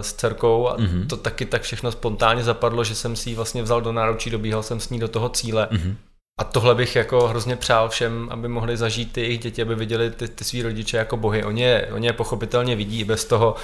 s 0.00 0.12
dcerkou 0.12 0.68
a 0.68 0.76
mm-hmm. 0.76 1.06
to 1.06 1.16
taky 1.16 1.46
tak 1.46 1.62
všechno 1.62 1.92
spontánně 1.92 2.44
zapadlo, 2.44 2.84
že 2.84 2.94
jsem 2.94 3.16
si 3.16 3.30
ji 3.30 3.36
vlastně 3.36 3.62
vzal 3.62 3.80
do 3.80 3.92
náručí, 3.92 4.30
dobíhal 4.30 4.62
jsem 4.62 4.80
s 4.80 4.88
ní 4.88 4.98
do 4.98 5.08
toho 5.08 5.28
cíle. 5.28 5.68
Mm-hmm. 5.70 5.94
A 6.40 6.44
tohle 6.44 6.74
bych 6.74 6.96
jako 6.96 7.28
hrozně 7.28 7.56
přál 7.56 7.88
všem, 7.88 8.28
aby 8.30 8.48
mohli 8.48 8.76
zažít 8.76 9.12
ty 9.12 9.20
jejich 9.20 9.38
děti, 9.38 9.62
aby 9.62 9.74
viděli 9.74 10.10
ty, 10.10 10.28
ty 10.28 10.44
svý 10.44 10.62
rodiče 10.62 10.96
jako 10.96 11.16
bohy. 11.16 11.44
Oni 11.44 11.62
je, 11.62 11.88
oni 11.92 12.06
je 12.06 12.12
pochopitelně 12.12 12.76
vidí 12.76 13.00
i 13.00 13.04
bez 13.04 13.24
toho, 13.24 13.54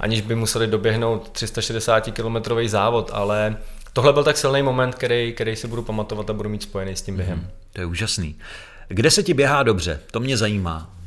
aniž 0.00 0.20
by 0.20 0.34
museli 0.34 0.66
doběhnout 0.66 1.28
360 1.28 2.00
kilometrový 2.00 2.68
závod, 2.68 3.10
ale 3.14 3.56
tohle 3.92 4.12
byl 4.12 4.24
tak 4.24 4.36
silný 4.36 4.62
moment, 4.62 4.94
který, 4.94 5.32
který 5.32 5.56
si 5.56 5.68
budu 5.68 5.82
pamatovat 5.82 6.30
a 6.30 6.32
budu 6.32 6.48
mít 6.48 6.62
spojený 6.62 6.96
s 6.96 7.02
tím 7.02 7.16
během. 7.16 7.38
Mm, 7.38 7.48
to 7.72 7.80
je 7.80 7.86
úžasný. 7.86 8.36
Kde 8.88 9.10
se 9.10 9.22
ti 9.22 9.34
běhá 9.34 9.62
dobře? 9.62 10.00
To 10.10 10.20
mě 10.20 10.36
zajímá 10.36 10.97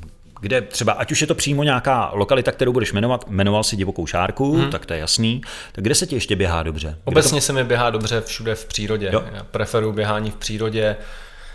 kde 0.41 0.61
třeba, 0.61 0.93
ať 0.93 1.11
už 1.11 1.21
je 1.21 1.27
to 1.27 1.35
přímo 1.35 1.63
nějaká 1.63 2.11
lokalita, 2.13 2.51
kterou 2.51 2.73
budeš 2.73 2.93
jmenovat, 2.93 3.25
jmenoval 3.27 3.63
si 3.63 3.75
divokou 3.75 4.07
šárku, 4.07 4.57
hmm. 4.57 4.71
tak 4.71 4.85
to 4.85 4.93
je 4.93 4.99
jasný, 4.99 5.41
tak 5.71 5.83
kde 5.83 5.95
se 5.95 6.07
ti 6.07 6.15
ještě 6.15 6.35
běhá 6.35 6.63
dobře? 6.63 6.87
Kde 6.87 6.99
Obecně 7.03 7.41
to... 7.41 7.45
se 7.45 7.53
mi 7.53 7.63
běhá 7.63 7.89
dobře 7.89 8.21
všude 8.21 8.55
v 8.55 8.65
přírodě. 8.65 9.09
Jo. 9.13 9.23
Já 9.33 9.43
preferuji 9.43 9.93
běhání 9.93 10.31
v 10.31 10.35
přírodě, 10.35 10.97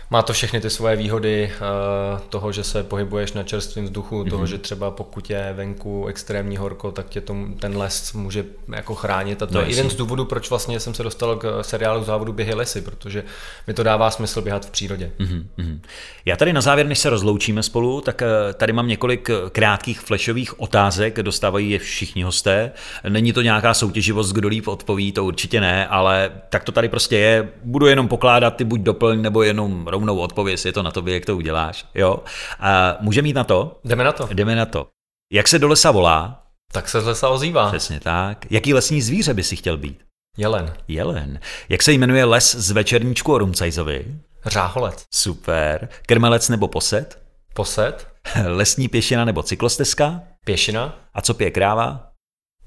má 0.09 0.21
to 0.21 0.33
všechny 0.33 0.61
ty 0.61 0.69
svoje 0.69 0.95
výhody 0.95 1.51
uh, 1.51 2.19
toho, 2.19 2.51
že 2.51 2.63
se 2.63 2.83
pohybuješ 2.83 3.33
na 3.33 3.43
čerstvém 3.43 3.85
vzduchu, 3.85 4.23
mm-hmm. 4.23 4.29
toho, 4.29 4.45
že 4.45 4.57
třeba 4.57 4.91
pokud 4.91 5.29
je 5.29 5.53
venku 5.55 6.07
extrémní 6.07 6.57
horko, 6.57 6.91
tak 6.91 7.09
tě 7.09 7.21
tom, 7.21 7.53
ten 7.53 7.77
les 7.77 8.13
může 8.13 8.45
jako 8.75 8.95
chránit. 8.95 9.43
A 9.43 9.45
to 9.45 9.53
no, 9.53 9.61
je 9.61 9.69
jeden 9.69 9.89
z 9.89 9.95
důvodů, 9.95 10.25
proč 10.25 10.49
vlastně 10.49 10.79
jsem 10.79 10.93
se 10.93 11.03
dostal 11.03 11.35
k 11.35 11.63
seriálu 11.63 12.03
závodu 12.03 12.33
Běhy 12.33 12.53
lesy, 12.53 12.81
protože 12.81 13.23
mi 13.67 13.73
to 13.73 13.83
dává 13.83 14.11
smysl 14.11 14.41
běhat 14.41 14.65
v 14.65 14.69
přírodě. 14.69 15.11
Mm-hmm. 15.19 15.79
Já 16.25 16.35
tady 16.35 16.53
na 16.53 16.61
závěr, 16.61 16.87
než 16.87 16.99
se 16.99 17.09
rozloučíme 17.09 17.63
spolu, 17.63 18.01
tak 18.01 18.21
eh, 18.21 18.53
tady 18.53 18.73
mám 18.73 18.87
několik 18.87 19.29
krátkých 19.51 19.99
flashových 19.99 20.59
otázek, 20.59 21.21
dostávají 21.21 21.71
je 21.71 21.79
všichni 21.79 22.23
hosté. 22.23 22.71
Není 23.09 23.33
to 23.33 23.41
nějaká 23.41 23.73
soutěživost, 23.73 24.33
kdo 24.33 24.47
líp 24.47 24.67
odpoví, 24.67 25.11
to 25.11 25.25
určitě 25.25 25.61
ne, 25.61 25.87
ale 25.87 26.31
tak 26.49 26.63
to 26.63 26.71
tady 26.71 26.89
prostě 26.89 27.17
je. 27.17 27.49
Budu 27.63 27.87
jenom 27.87 28.07
pokládat, 28.07 28.55
ty 28.55 28.63
buď 28.63 28.81
doplň, 28.81 29.21
nebo 29.21 29.43
jenom 29.43 29.87
rovnou 29.97 30.17
odpověz, 30.17 30.65
je 30.65 30.73
to 30.73 30.83
na 30.83 30.91
tobě, 30.91 31.13
jak 31.13 31.25
to 31.25 31.37
uděláš. 31.37 31.85
Jo? 31.95 32.19
A 32.59 32.97
můžeme 32.99 33.27
jít 33.27 33.33
na 33.33 33.43
to? 33.43 33.79
Jdeme 33.83 34.03
na 34.03 34.11
to. 34.11 34.27
Jdeme 34.31 34.55
na 34.55 34.65
to. 34.65 34.87
Jak 35.33 35.47
se 35.47 35.59
do 35.59 35.67
lesa 35.67 35.91
volá? 35.91 36.43
Tak 36.71 36.89
se 36.89 37.01
z 37.01 37.05
lesa 37.05 37.29
ozývá. 37.29 37.67
Přesně 37.69 37.99
tak. 37.99 38.51
Jaký 38.51 38.73
lesní 38.73 39.01
zvíře 39.01 39.33
by 39.33 39.43
si 39.43 39.55
chtěl 39.55 39.77
být? 39.77 40.03
Jelen. 40.37 40.73
Jelen. 40.87 41.39
Jak 41.69 41.83
se 41.83 41.91
jmenuje 41.91 42.25
les 42.25 42.55
z 42.55 42.71
večerníčku 42.71 43.33
o 43.33 43.37
Rumcajzovi? 43.37 44.05
Řáholec. 44.45 45.05
Super. 45.13 45.89
Krmelec 46.05 46.49
nebo 46.49 46.67
posed? 46.67 47.21
Posed. 47.53 48.07
Lesní 48.45 48.87
pěšina 48.87 49.25
nebo 49.25 49.43
cyklostezka? 49.43 50.21
Pěšina. 50.45 50.95
A 51.13 51.21
co 51.21 51.33
pije 51.33 51.51
kráva? 51.51 52.07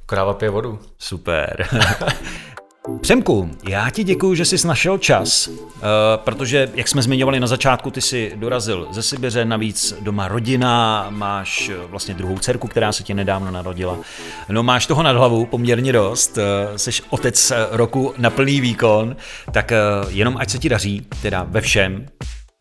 Kráva 0.07 0.35
pije 0.35 0.51
vodu. 0.51 0.81
Super. 0.99 1.69
Přemku, 3.01 3.51
já 3.69 3.91
ti 3.91 4.05
děkuji, 4.05 4.35
že 4.35 4.45
jsi 4.45 4.67
našel 4.67 4.99
čas, 4.99 5.47
uh, 5.47 5.53
protože, 6.17 6.71
jak 6.75 6.89
jsme 6.89 7.03
zmiňovali 7.03 7.41
na 7.41 7.47
začátku, 7.47 7.91
ty 7.91 8.01
jsi 8.01 8.33
dorazil 8.37 8.89
ze 8.91 9.03
Sibiře, 9.03 9.45
navíc 9.45 9.95
doma 10.01 10.29
rodina, 10.29 11.07
máš 11.11 11.69
eh, 11.69 11.87
vlastně 11.87 12.15
druhou 12.15 12.39
dcerku, 12.39 12.69
která 12.69 12.93
se 12.93 13.03
ti 13.03 13.15
nedávno 13.15 13.51
narodila. 13.51 13.99
No 14.49 14.63
máš 14.63 14.87
toho 14.87 15.03
nad 15.03 15.17
hlavu 15.17 15.47
poměrně 15.47 15.93
dost, 15.93 16.39
uh, 16.39 16.77
jsi 16.77 16.91
otec 17.11 17.53
roku 17.71 18.15
na 18.19 18.31
plný 18.31 18.61
výkon, 18.61 19.17
tak 19.53 19.73
jenom 20.09 20.37
ať 20.37 20.51
se 20.51 20.59
ti 20.59 20.69
daří, 20.69 21.07
teda 21.23 21.47
ve 21.49 21.61
všem, 21.61 22.07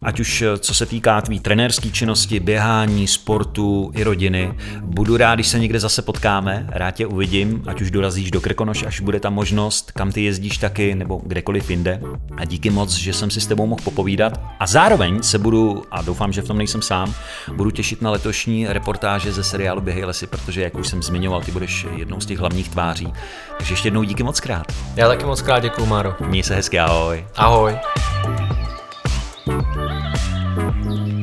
Ať 0.04 0.20
už 0.20 0.42
eh, 0.42 0.58
co 0.58 0.74
se 0.74 0.86
týká 0.86 1.22
tvý 1.22 1.40
trenérské 1.40 1.90
činnosti, 1.90 2.40
běhání, 2.40 3.08
sportu 3.08 3.92
i 3.96 4.04
rodiny. 4.04 4.54
Budu 4.82 5.18
rád, 5.18 5.36
když 5.36 5.48
se 5.48 5.60
někde 5.60 5.80
zase 5.80 6.02
potkáme, 6.02 6.68
rád 6.70 6.92
tě 6.92 7.08
uvidím, 7.08 7.64
ať 7.68 7.82
už 7.82 7.92
dorazíš 7.92 8.32
do 8.32 8.42
Krkonoš, 8.42 8.84
až 8.84 9.00
bude 9.00 9.20
ta 9.20 9.30
možnost, 9.30 9.92
kam 9.92 10.12
ty 10.12 10.24
jezdíš 10.24 10.58
taky, 10.58 10.96
nebo 10.96 11.22
kdekoliv 11.26 11.70
jinde. 11.70 12.02
A 12.38 12.46
díky 12.46 12.70
moc, 12.70 12.94
že 12.94 13.14
jsem 13.14 13.30
si 13.30 13.42
s 13.42 13.48
tebou 13.48 13.68
mohl 13.68 13.82
popovídat. 13.84 14.42
A 14.60 14.68
zároveň 14.68 15.24
se 15.24 15.38
budu, 15.38 15.84
a 15.92 16.02
doufám, 16.02 16.32
že 16.32 16.42
v 16.42 16.48
tom 16.48 16.58
nejsem 16.58 16.82
sám, 16.82 17.14
budu 17.54 17.72
těšit 17.72 18.02
na 18.02 18.12
letošní 18.12 18.68
reportáže 18.68 19.32
ze 19.32 19.44
seriálu 19.44 19.82
Běhej 19.82 20.06
lesy, 20.06 20.28
protože, 20.28 20.62
jak 20.62 20.76
už 20.76 20.88
jsem 20.88 21.04
zmiňoval, 21.04 21.42
ty 21.42 21.52
budeš 21.52 21.88
jednou 21.96 22.22
z 22.22 22.26
těch 22.26 22.40
hlavních 22.40 22.70
tváří. 22.70 23.14
Takže 23.58 23.74
ještě 23.74 23.88
jednou 23.88 24.04
díky 24.04 24.24
moc 24.24 24.40
krát. 24.40 24.66
Já 24.96 25.08
taky 25.08 25.26
moc 25.26 25.42
krát 25.42 25.60
děkuju, 25.60 25.88
Máro. 25.88 26.16
Měj 26.28 26.44
se 26.44 26.56
hezky, 26.56 26.80
ahoj. 26.80 27.26
Ahoj. 27.36 27.78
Thank 30.56 30.86
you. 30.86 31.19